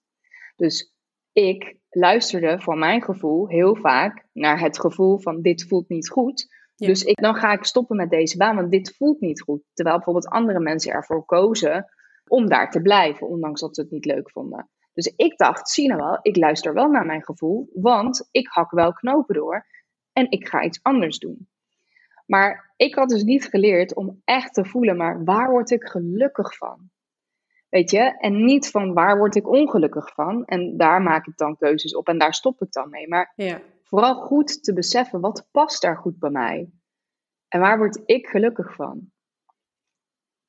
[0.56, 0.93] Dus
[1.32, 6.47] ik luisterde voor mijn gevoel heel vaak naar het gevoel van dit voelt niet goed.
[6.76, 6.88] Ja.
[6.88, 9.64] Dus ik, dan ga ik stoppen met deze baan, want dit voelt niet goed.
[9.74, 11.86] Terwijl bijvoorbeeld andere mensen ervoor kozen
[12.28, 14.70] om daar te blijven, ondanks dat ze het niet leuk vonden.
[14.93, 18.72] Dus ik dacht, zie nou wel, ik luister wel naar mijn gevoel, want ik hak
[18.72, 19.66] wel knopen door
[20.16, 21.47] en ik ga iets anders doen.
[22.26, 26.57] Maar ik had dus niet geleerd om echt te voelen, maar waar word ik gelukkig
[26.57, 26.89] van?
[27.70, 31.57] Weet je, en niet van waar word ik ongelukkig van en daar maak ik dan
[31.57, 33.07] keuzes op en daar stop ik dan mee.
[33.07, 36.70] Maar Ja, vooral goed te beseffen, wat past daar goed bij mij?
[37.47, 39.11] En waar word ik gelukkig van?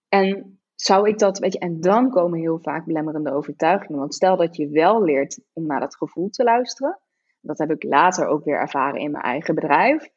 [0.09, 3.99] En zou ik dat, weet je, en dan komen heel vaak belemmerende overtuigingen.
[3.99, 6.99] Want stel dat je wel leert om naar dat gevoel te luisteren.
[7.47, 10.09] Dat heb ik later ook weer ervaren in mijn eigen bedrijf.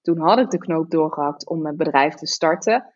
[0.00, 2.92] Toen had ik de knoop doorgehakt om mijn bedrijf te starten.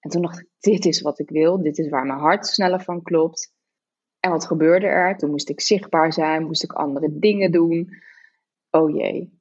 [0.00, 1.62] En toen dacht ik, dit is wat ik wil.
[1.62, 3.54] Dit is waar mijn hart sneller van klopt.
[4.20, 5.16] En wat gebeurde er?
[5.16, 7.88] Toen moest ik zichtbaar zijn, moest ik andere dingen doen.
[8.70, 9.40] Oh jee,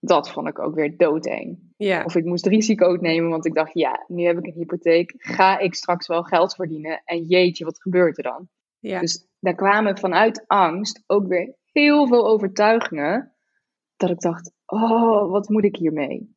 [0.00, 1.72] dat vond ik ook weer doodeng.
[1.76, 5.14] ja, Of ik moest risico's nemen, want ik dacht, ja, nu heb ik een hypotheek.
[5.16, 7.02] Ga ik straks wel geld verdienen?
[7.04, 8.48] En jeetje, wat gebeurt er dan?
[8.78, 9.00] ja.
[9.00, 13.32] Dus daar kwamen vanuit angst ook weer heel veel overtuigingen.
[13.96, 16.36] Dat ik dacht, oh, wat moet ik hiermee?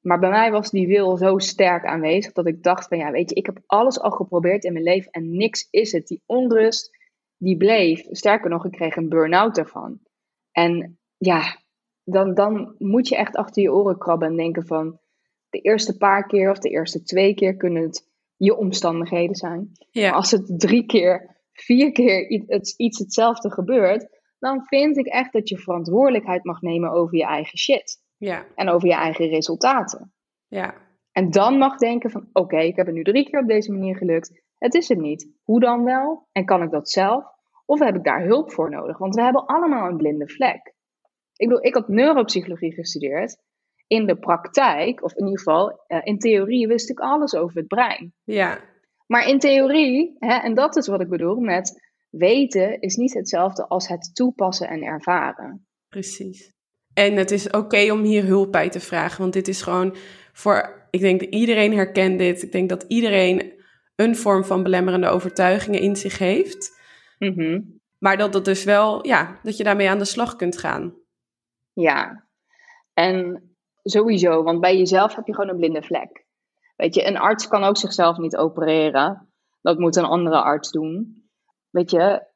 [0.00, 3.30] Maar bij mij was die wil zo sterk aanwezig dat ik dacht van ja, weet
[3.30, 6.06] je, ik heb alles al geprobeerd in mijn leven en niks is het.
[6.06, 6.96] Die onrust,
[7.36, 8.06] die bleef.
[8.10, 10.00] Sterker nog, ik kreeg een burn-out daarvan.
[10.52, 11.56] En ja,
[12.04, 14.98] dan, dan moet je echt achter je oren krabben en denken van
[15.50, 19.72] de eerste paar keer of de eerste twee keer kunnen het je omstandigheden zijn.
[19.90, 20.08] ja.
[20.08, 22.28] Maar als het drie keer, vier keer
[22.76, 27.58] iets hetzelfde gebeurt, dan vind ik echt dat je verantwoordelijkheid mag nemen over je eigen
[27.58, 28.02] shit.
[28.16, 30.12] ja, En over je eigen resultaten.
[30.48, 30.74] ja.
[31.12, 33.96] En dan mag denken van, oké, ik heb het nu drie keer op deze manier
[33.96, 34.42] gelukt.
[34.58, 35.30] Het is het niet.
[35.42, 36.28] Hoe dan wel?
[36.32, 37.24] En kan ik dat zelf?
[37.66, 38.98] Of heb ik daar hulp voor nodig?
[38.98, 40.74] Want we hebben allemaal een blinde vlek.
[41.36, 43.36] Ik bedoel, ik had neuropsychologie gestudeerd.
[43.86, 47.66] In de praktijk, of in ieder geval eh, in theorie, wist ik alles over het
[47.66, 48.12] brein.
[48.24, 48.58] ja.
[49.06, 53.66] Maar in theorie, hè, en dat is wat ik bedoel met weten, is niet hetzelfde
[53.68, 55.66] als het toepassen en ervaren.
[55.88, 56.52] Precies.
[56.94, 59.96] En het is oké om hier hulp bij te vragen, want dit is gewoon
[60.32, 62.42] voor, ik denk dat iedereen herkent dit.
[62.42, 63.52] Ik denk dat iedereen
[63.94, 66.80] een vorm van belemmerende overtuigingen in zich heeft.
[67.18, 67.60] Mhm.
[67.98, 70.94] Maar dat dat dus wel, ja, dat je daarmee aan de slag kunt gaan.
[71.72, 72.28] Ja,
[72.92, 73.42] en
[73.82, 76.26] sowieso, want bij jezelf heb je gewoon een blinde vlek.
[76.76, 79.32] Weet je, een arts kan ook zichzelf niet opereren.
[79.60, 81.17] Dat moet een andere arts doen.
[81.78, 82.26] Weet je,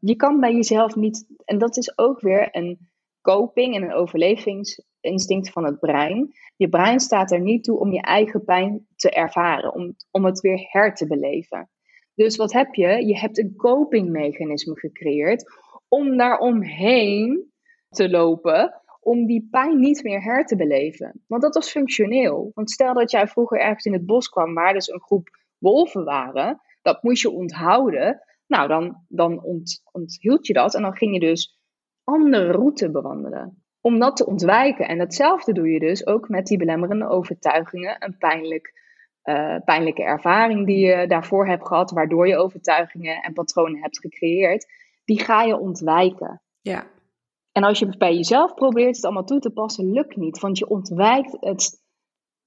[0.00, 2.78] je kan bij jezelf niet, en dat is ook weer een
[3.20, 6.32] coping en een overlevingsinstinct van het brein.
[6.56, 10.40] Je brein staat er niet toe om je eigen pijn te ervaren, om, om het
[10.40, 11.70] weer her te beleven.
[12.14, 13.06] Dus wat heb je?
[13.06, 15.44] Je hebt een copingmechanisme gecreëerd
[15.88, 17.52] om daaromheen
[17.88, 21.22] te lopen, om die pijn niet meer her te beleven.
[21.26, 22.50] Want dat was functioneel.
[22.54, 25.28] Want stel dat jij vroeger ergens in het bos kwam waar dus een groep
[25.58, 28.22] wolven waren, dat moest je onthouden.
[28.54, 31.58] Nou, dan, dan ont, onthield je dat en dan ging je dus
[32.04, 33.64] andere route bewandelen.
[33.80, 34.88] Om dat te ontwijken.
[34.88, 37.96] En datzelfde doe je dus ook met die belemmerende overtuigingen.
[37.98, 38.72] Een pijnlijk,
[39.24, 44.66] uh, pijnlijke ervaring die je daarvoor hebt gehad, waardoor je overtuigingen en patronen hebt gecreëerd.
[45.04, 46.42] Die ga je ontwijken.
[46.60, 46.86] Ja.
[47.52, 50.40] En als je bij jezelf probeert het allemaal toe te passen, lukt niet.
[50.40, 51.82] Want je ontwijkt het,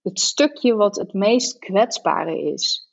[0.01, 2.86] het stukje wat het meest kwetsbare is.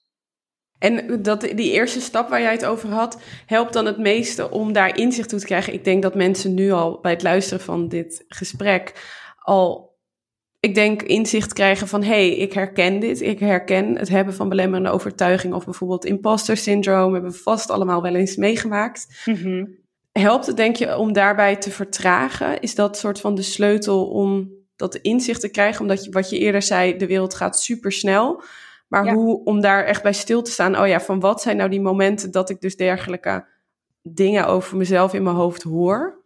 [0.79, 4.73] En dat, die eerste stap waar jij het over had, helpt dan het meeste om
[4.73, 5.73] daar inzicht toe te krijgen.
[5.73, 8.93] Ik denk dat mensen nu al bij het luisteren van dit gesprek
[9.45, 9.97] al,
[10.61, 13.21] ik denk, inzicht krijgen van hé, hey, ik herken dit.
[13.21, 17.13] Ik herken het hebben van belemmerende overtuiging of bijvoorbeeld imposter syndroom.
[17.13, 19.23] Hebben we vast allemaal wel eens meegemaakt.
[19.25, 19.65] Mhm.
[20.13, 22.61] Helpt het, denk je, om daarbij te vertragen?
[22.61, 25.81] Is dat soort van de sleutel om dat inzicht te krijgen?
[25.81, 27.93] Omdat je, wat je eerder zei, de wereld gaat super
[29.03, 31.71] Maar hoe, om daar echt bij stil te staan, oh ja, van wat zijn nou
[31.71, 33.45] die momenten dat ik dus dergelijke
[34.03, 36.23] dingen over mezelf in mijn hoofd hoor?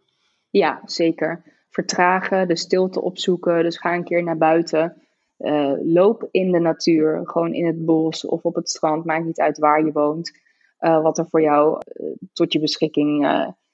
[0.49, 1.43] Ja, zeker.
[1.69, 5.01] Vertragen, de stilte opzoeken, dus ga een keer naar buiten.
[5.37, 9.39] Uh, loop in de natuur, gewoon in het bos of op het strand, maakt niet
[9.39, 10.39] uit waar je woont.
[10.79, 13.27] Uh, wat er voor jou uh, tot je beschikking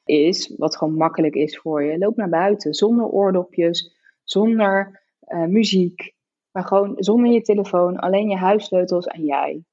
[0.03, 1.97] is, wat gewoon makkelijk is voor je.
[1.97, 5.01] Loop naar buiten, zonder oordopjes, zonder
[5.47, 6.14] muziek.
[6.55, 9.63] Maar gewoon zonder je telefoon, alleen je huissleutels en jij.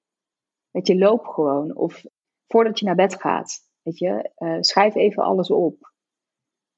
[0.70, 1.76] Weet je, loop gewoon.
[1.76, 2.04] Of
[2.46, 5.92] voordat je naar bed gaat, weet je, uh, schrijf even alles op.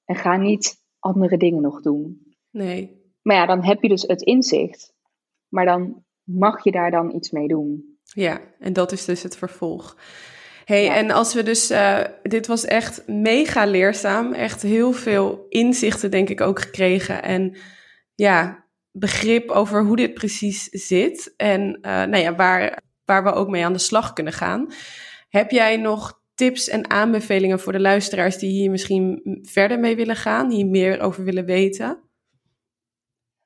[0.04, 2.34] En ga niet andere dingen nog doen.
[2.50, 3.12] Nee.
[3.22, 4.94] Maar ja, dan heb je dus het inzicht.
[5.48, 7.98] Maar dan mag je daar dan iets mee doen.
[8.02, 9.96] Ja, en dat is dus het vervolg.
[10.64, 14.32] hey, en als we dus, uh, dit was echt mega leerzaam.
[14.32, 17.22] Echt heel veel inzichten, denk ik, ook gekregen.
[17.22, 17.56] En
[18.14, 18.63] ja,
[18.96, 23.64] begrip over hoe dit precies zit en uh, nou ja, waar, waar we ook mee
[23.64, 24.72] aan de slag kunnen gaan.
[25.28, 30.16] Heb jij nog tips en aanbevelingen voor de luisteraars die hier misschien verder mee willen
[30.16, 32.02] gaan, hier meer over willen weten?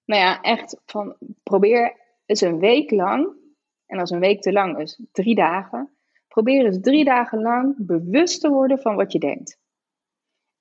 [0.05, 1.97] Nou ja, echt van probeer
[2.27, 3.37] eens een week lang,
[3.87, 5.91] en als een week te lang is, drie dagen,
[6.29, 9.59] probeer eens drie dagen lang bewust te worden van wat je denkt.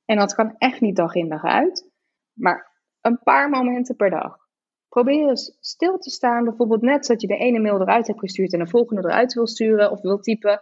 [0.05, 1.89] En dat kan echt niet dag in dag uit,
[2.33, 2.71] maar
[3.01, 4.46] een paar momenten per dag.
[4.89, 6.43] Probeer eens stil te staan.
[6.43, 9.47] Bijvoorbeeld net dat je de ene mail eruit hebt gestuurd en de volgende eruit wil
[9.47, 10.61] sturen of wil typen.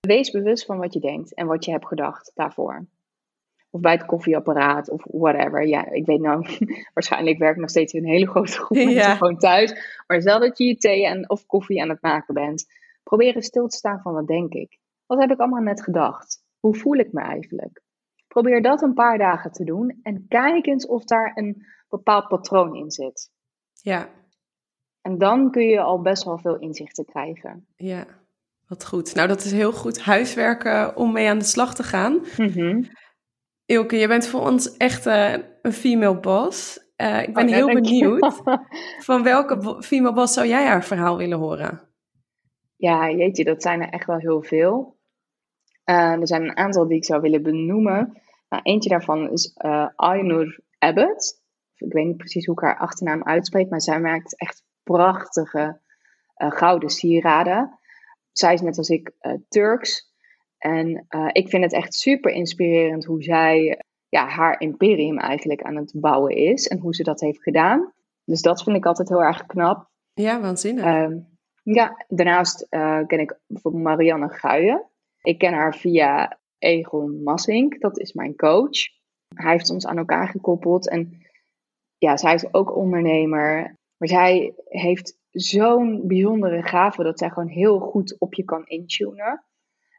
[0.00, 2.86] Wees bewust van wat je denkt en wat je hebt gedacht daarvoor.
[3.70, 5.66] Of bij het koffieapparaat of whatever.
[5.66, 6.46] Ja, ik weet nou,
[6.94, 9.14] waarschijnlijk werkt nog steeds een hele grote groep mensen ja.
[9.14, 10.02] gewoon thuis.
[10.06, 12.66] Maar stel dat je je thee en, of koffie aan het maken bent.
[13.02, 14.78] Probeer eens stil te staan van wat denk ik.
[15.06, 16.44] Wat heb ik allemaal net gedacht?
[16.60, 17.82] Hoe voel ik me eigenlijk?
[18.28, 22.76] Probeer dat een paar dagen te doen en kijk eens of daar een bepaald patroon
[22.76, 23.30] in zit.
[23.82, 24.08] Ja.
[25.00, 27.66] En dan kun je al best wel veel inzichten krijgen.
[27.76, 28.06] Ja,
[28.66, 29.14] wat goed.
[29.14, 32.24] Nou, dat is heel goed huiswerken om mee aan de slag te gaan.
[32.36, 32.88] Mm
[33.64, 35.32] Ilke, je bent voor ons echt uh,
[35.62, 36.78] een female boss.
[36.96, 38.40] Uh, ik ben oh, heel benieuwd.
[39.08, 41.80] Van welke female boss zou jij haar verhaal willen horen?
[42.76, 44.98] Ja, jeetje, dat zijn er echt wel heel veel.
[45.84, 48.20] Uh, er zijn een aantal die ik zou willen benoemen.
[48.48, 49.56] Nou, eentje daarvan is
[49.96, 51.39] Ainur Abbott
[51.80, 55.80] ik weet niet precies hoe ik haar achternaam uitspreek, maar zij maakt echt prachtige
[56.36, 57.78] uh, gouden sieraden.
[58.32, 60.12] Zij is net als ik uh, Turks.
[60.58, 65.76] En uh, ik vind het echt super inspirerend hoe zij ja, haar imperium eigenlijk aan
[65.76, 67.92] het bouwen is en hoe ze dat heeft gedaan.
[68.24, 69.88] Dus dat vind ik altijd heel erg knap.
[70.12, 70.84] Ja, waanzinnig.
[70.84, 71.16] Uh,
[71.62, 72.66] ja, daarnaast
[73.06, 74.90] ken ik bijvoorbeeld Marianne Guijen.
[75.22, 78.98] Ik ken haar via Egon Massink, dat is mijn coach.
[79.34, 81.26] Hij heeft ons aan elkaar gekoppeld en
[82.00, 83.78] ja, zij is ook ondernemer.
[83.96, 89.44] Maar zij heeft zo'n bijzondere gave dat zij gewoon heel goed op je kan intunen.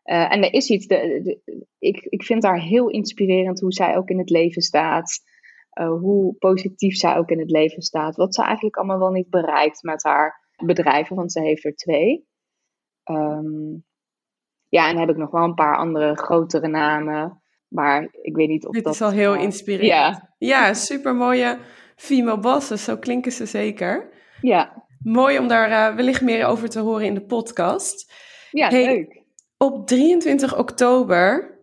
[0.06, 1.40] Uh, en er is iets, de,
[1.80, 5.20] ik, ik vind haar heel inspirerend hoe zij ook in het leven staat.
[5.80, 8.16] Uh, hoe positief zij ook in het leven staat.
[8.16, 12.28] Wat ze eigenlijk allemaal wel niet bereikt met haar bedrijven, want ze heeft er twee.
[13.12, 13.86] Um,
[14.68, 17.42] Ja, en heb ik nog wel een paar andere grotere namen.
[17.68, 18.94] Maar ik weet niet of Dit dat...
[18.94, 19.88] is al heel inspirerend.
[19.88, 20.36] Ja.
[20.38, 21.58] Ja, super mooie
[22.02, 22.84] female bosses.
[22.84, 24.10] Zo klinken ze zeker.
[24.42, 24.84] Ja.
[25.04, 28.14] Mooi om daar uh, wellicht meer over te horen in de podcast.
[28.52, 29.24] Ja, hey, leuk.
[29.58, 31.58] Op 23 oktober,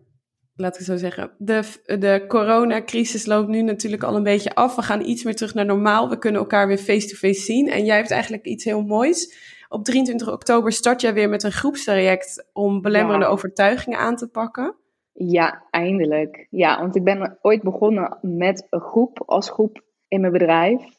[0.55, 4.75] laat ik zo zeggen, de, de coronacrisis loopt nu natuurlijk al een beetje af.
[4.75, 6.09] We gaan iets meer terug naar normaal.
[6.09, 7.69] We kunnen elkaar weer face-to-face zien.
[7.69, 9.37] En jij hebt eigenlijk iets heel moois.
[9.69, 13.31] Op 23 oktober start jij weer met een groepstraject om belemmerende ja.
[13.31, 14.75] overtuigingen aan te pakken.
[15.13, 16.47] Ja, eindelijk.
[16.49, 20.97] Ja, want ik ben ooit begonnen met een groep als groep in mijn bedrijf.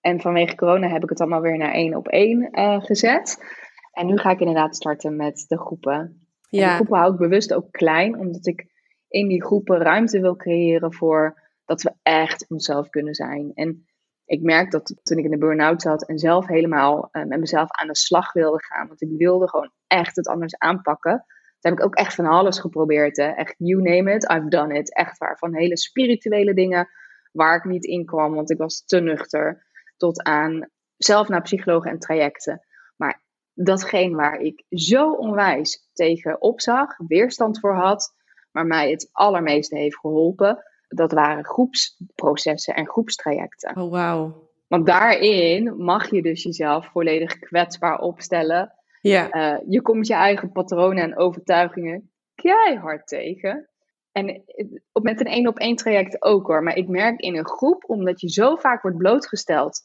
[0.00, 3.44] En vanwege corona heb ik het allemaal weer naar één op één uh, gezet.
[3.92, 6.26] En nu ga ik inderdaad starten met de groepen.
[6.48, 6.62] Ja.
[6.62, 8.66] En de groepen hou ik bewust ook klein, omdat ik
[9.08, 13.50] in die groepen ruimte wil creëren voor dat we echt onszelf kunnen zijn.
[13.54, 13.86] En
[14.24, 17.70] ik merk dat toen ik in de burn-out zat en zelf helemaal uh, met mezelf
[17.70, 21.24] aan de slag wilde gaan, want ik wilde gewoon echt het anders aanpakken.
[21.60, 23.16] Toen heb ik ook echt van alles geprobeerd.
[23.16, 23.28] Hè.
[23.28, 24.94] Echt, you name it, I've done it.
[24.94, 25.38] Echt waar.
[25.38, 26.88] Van hele spirituele dingen
[27.36, 29.66] waar ik niet in kwam, want ik was te nuchter.
[29.96, 32.66] Tot aan zelf naar psychologen en trajecten.
[32.96, 33.22] Maar
[33.52, 38.14] datgene waar ik zo onwijs tegen opzag, weerstand voor had,
[38.50, 43.76] maar mij het allermeeste heeft geholpen, dat waren groepsprocessen en groepstrajecten.
[43.76, 44.44] Oh, wauw.
[44.66, 48.72] Want daarin mag je dus jezelf volledig kwetsbaar opstellen.
[49.00, 49.34] Ja.
[49.34, 53.68] Uh, je komt je eigen patronen en overtuigingen keihard tegen.
[54.16, 54.42] En
[54.92, 56.62] op, met een één op één traject ook hoor.
[56.62, 59.80] Maar ik merk in een groep, omdat je zo vaak wordt blootgesteld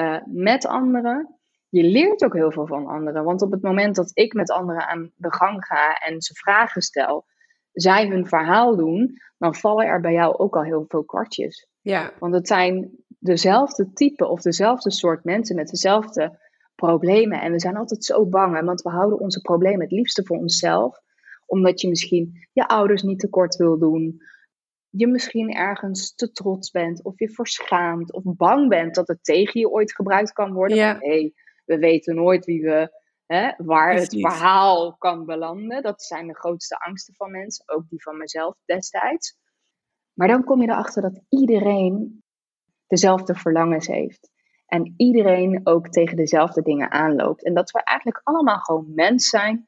[0.00, 1.38] uh, met anderen,
[1.68, 3.24] je leert ook heel veel van anderen.
[3.24, 6.82] Want op het moment dat ik met anderen aan de gang ga en ze vragen
[6.82, 7.26] stel,
[7.72, 11.68] zij hun verhaal doen, dan vallen er bij jou ook al heel veel kwartjes.
[11.80, 12.12] Ja.
[12.18, 16.38] Want het zijn dezelfde type of dezelfde soort mensen met dezelfde
[16.74, 17.40] problemen.
[17.40, 21.06] En we zijn altijd zo bang, want we houden onze problemen het liefste voor onszelf.
[21.48, 24.20] Omdat je misschien je ouders niet tekort wil doen.
[24.90, 29.60] Je misschien ergens te trots bent of je verschaamt of bang bent dat het tegen
[29.60, 30.76] je ooit gebruikt kan worden.
[30.76, 30.96] Ja.
[30.98, 31.32] Hey,
[31.64, 35.82] we weten nooit wie we, hè, waar het verhaal kan belanden.
[35.82, 39.36] Dat zijn de grootste angsten van mensen, ook die van mezelf destijds.
[40.12, 42.22] Maar dan kom je erachter dat iedereen
[42.86, 44.30] dezelfde verlangens heeft.
[44.66, 47.44] En iedereen ook tegen dezelfde dingen aanloopt.
[47.44, 49.67] En dat we eigenlijk allemaal gewoon mens zijn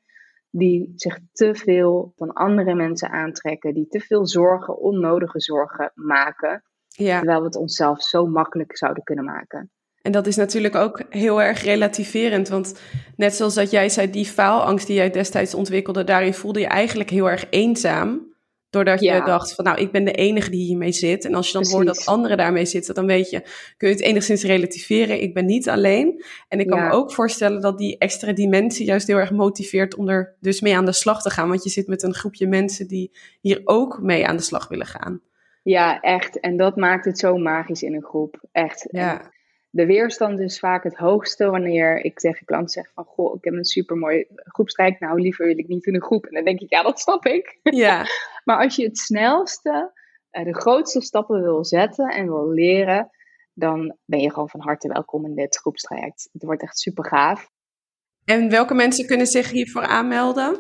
[0.50, 3.74] die zich te veel van andere mensen aantrekken.
[3.74, 6.62] Die te veel zorgen, onnodige zorgen maken.
[6.88, 7.16] Ja.
[7.18, 9.70] Terwijl we het onszelf zo makkelijk zouden kunnen maken.
[10.02, 12.48] En dat is natuurlijk ook heel erg relativerend.
[12.48, 12.80] Want
[13.16, 17.10] net zoals dat jij zei, die faalangst die jij destijds ontwikkelde, daarin voelde je eigenlijk
[17.10, 18.29] heel erg eenzaam.
[18.70, 19.14] Doordat Ja.
[19.16, 21.24] je dacht van nou, ik ben de enige die hiermee zit.
[21.24, 23.40] En als je dan hoort dat anderen daarmee zitten, dan weet je,
[23.76, 25.22] kun je het enigszins relativeren.
[25.22, 26.24] Ik ben niet alleen.
[26.48, 26.86] En ik kan Ja.
[26.88, 30.76] me ook voorstellen dat die extra dimensie juist heel erg motiveert om er dus mee
[30.76, 31.48] aan de slag te gaan.
[31.48, 33.10] Want je zit met een groepje mensen die
[33.40, 35.20] hier ook mee aan de slag willen gaan.
[35.62, 36.40] Ja, echt.
[36.40, 38.40] En dat maakt het zo magisch in een groep.
[38.52, 38.90] Echt.
[38.90, 39.30] En Ja,
[39.70, 43.04] de weerstand is vaak het hoogste wanneer ik tegen klanten zeg van...
[43.04, 45.00] Goh, ik heb een supermooi groepstrijk.
[45.00, 46.26] Nou, liever wil ik niet in een groep.
[46.26, 47.58] En dan denk ik, ja, dat snap ik.
[47.62, 48.04] ja,
[48.44, 49.92] Maar als je het snelste,
[50.30, 53.10] eh, de grootste stappen wil zetten en wil leren...
[53.54, 56.28] dan ben je gewoon van harte welkom in dit groepstraject.
[56.32, 57.50] Het wordt echt super gaaf.
[58.24, 60.58] En welke mensen kunnen zich hiervoor aanmelden?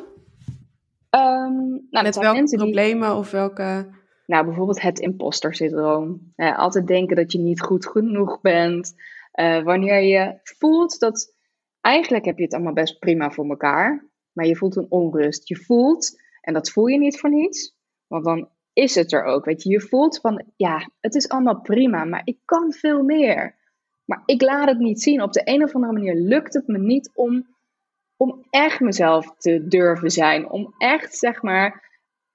[1.10, 1.56] Ehm,
[1.90, 3.98] nou, Met welke die- problemen of welke...
[4.30, 6.32] Nou, bijvoorbeeld het imposter syndroom.
[6.36, 8.94] Eh, altijd denken dat je niet goed genoeg bent.
[9.32, 11.34] Eh, wanneer je voelt dat
[11.80, 15.48] eigenlijk heb je het allemaal best prima voor elkaar, maar je voelt een onrust.
[15.48, 17.76] Je voelt, en dat voel je niet voor niets,
[18.06, 19.44] want dan is het er ook.
[19.44, 23.56] Weet je, je voelt van ja, het is allemaal prima, maar ik kan veel meer.
[24.04, 25.22] Maar ik laat het niet zien.
[25.22, 27.46] Op de een of andere manier lukt het me niet om,
[28.16, 30.50] om echt mezelf te durven zijn.
[30.50, 31.89] Om echt, zeg maar,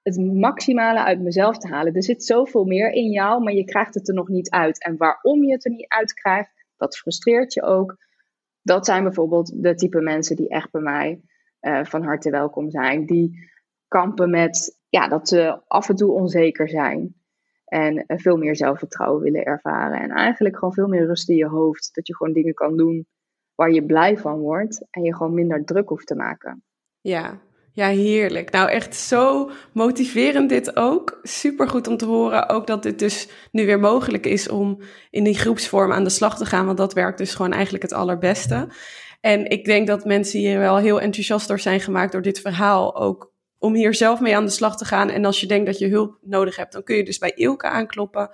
[0.06, 1.94] het maximale uit mezelf te halen.
[1.94, 4.84] Er zit zoveel meer in jou, maar je krijgt het er nog niet uit.
[4.84, 7.96] En waarom je het er niet uit krijgt, dat frustreert je ook.
[8.62, 11.20] Dat zijn bijvoorbeeld de type mensen die echt bij mij
[11.60, 13.06] eh, van harte welkom zijn.
[13.06, 13.50] Die
[13.88, 17.14] kampen met ja, dat ze af en toe onzeker zijn.
[17.64, 20.00] En eh, veel meer zelfvertrouwen willen ervaren.
[20.00, 21.94] En eigenlijk gewoon veel meer rust in je hoofd.
[21.94, 23.06] Dat je gewoon dingen kan doen
[23.54, 24.86] waar je blij van wordt.
[24.90, 26.64] En je gewoon minder druk hoeft te maken.
[27.00, 27.40] Ja,
[27.76, 28.50] ja, heerlijk.
[28.50, 31.18] Nou, echt zo motiverend dit ook.
[31.22, 32.48] Super goed om te horen.
[32.48, 36.36] Ook dat dit dus nu weer mogelijk is om in die groepsvorm aan de slag
[36.36, 36.66] te gaan.
[36.66, 38.68] Want dat werkt dus gewoon eigenlijk het allerbeste.
[39.20, 42.96] En ik denk dat mensen hier wel heel enthousiast door zijn gemaakt door dit verhaal.
[42.96, 45.10] Ook om hier zelf mee aan de slag te gaan.
[45.10, 47.66] En als je denkt dat je hulp nodig hebt, dan kun je dus bij Ilke
[47.66, 48.30] aankloppen.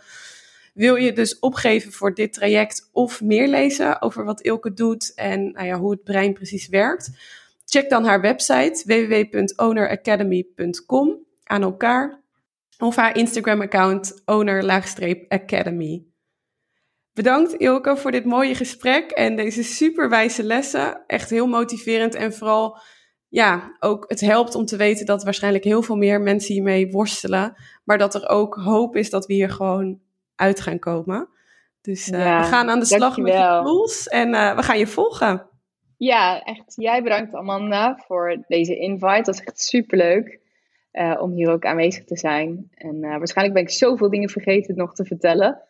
[0.75, 5.53] Wil je dus opgeven voor dit traject of meer lezen over wat Ilke doet en
[5.53, 7.11] nou ja, hoe het brein precies werkt?
[7.65, 12.21] Check dan haar website www.owneracademy.com aan elkaar
[12.79, 16.05] of haar Instagram-account owner-academy.
[17.13, 21.03] Bedankt Ilke voor dit mooie gesprek en deze superwijze lessen.
[21.07, 22.79] Echt heel motiverend en vooral,
[23.29, 27.55] ja, ook het helpt om te weten dat waarschijnlijk heel veel meer mensen hiermee worstelen.
[27.85, 30.01] Maar dat er ook hoop is dat we hier gewoon
[30.35, 31.29] uit gaan komen.
[31.81, 34.87] Dus uh, we gaan aan de slag met de tools en uh, we gaan je
[34.87, 35.51] volgen.
[36.03, 36.73] Ja, echt.
[36.77, 39.23] Jij bedankt Amanda voor deze invite.
[39.23, 40.41] Dat is echt superleuk
[40.93, 42.71] uh, om hier ook aanwezig te zijn.
[42.75, 45.63] En waarschijnlijk ben ik zoveel dingen vergeten nog te vertellen.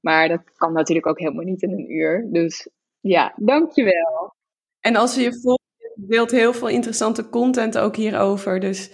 [0.00, 2.28] Maar dat kan natuurlijk ook helemaal niet in een uur.
[2.30, 2.68] Dus
[3.00, 4.34] ja, dankjewel.
[4.80, 5.62] En als je je volgt,
[5.94, 8.60] deelt heel veel interessante content ook hierover.
[8.60, 8.92] Dus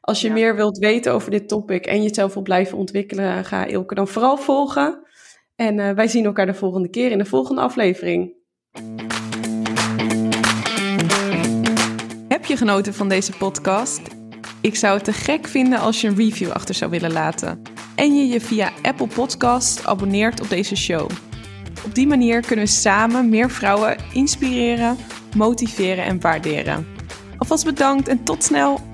[0.00, 3.94] als je meer wilt weten over dit topic en jezelf wil blijven ontwikkelen, ga Ilke
[3.94, 5.02] dan vooral volgen.
[5.54, 8.36] En uh, wij zien elkaar de volgende keer in de volgende aflevering.
[12.58, 14.00] Genoten van deze podcast?
[14.60, 17.62] Ik zou het te gek vinden als je een review achter zou willen laten.
[17.94, 21.10] En je je via Apple Podcast abonneert op deze show.
[21.84, 24.96] Op die manier kunnen we samen meer vrouwen inspireren,
[25.36, 26.86] motiveren en waarderen.
[27.36, 28.87] Alvast bedankt en tot snel!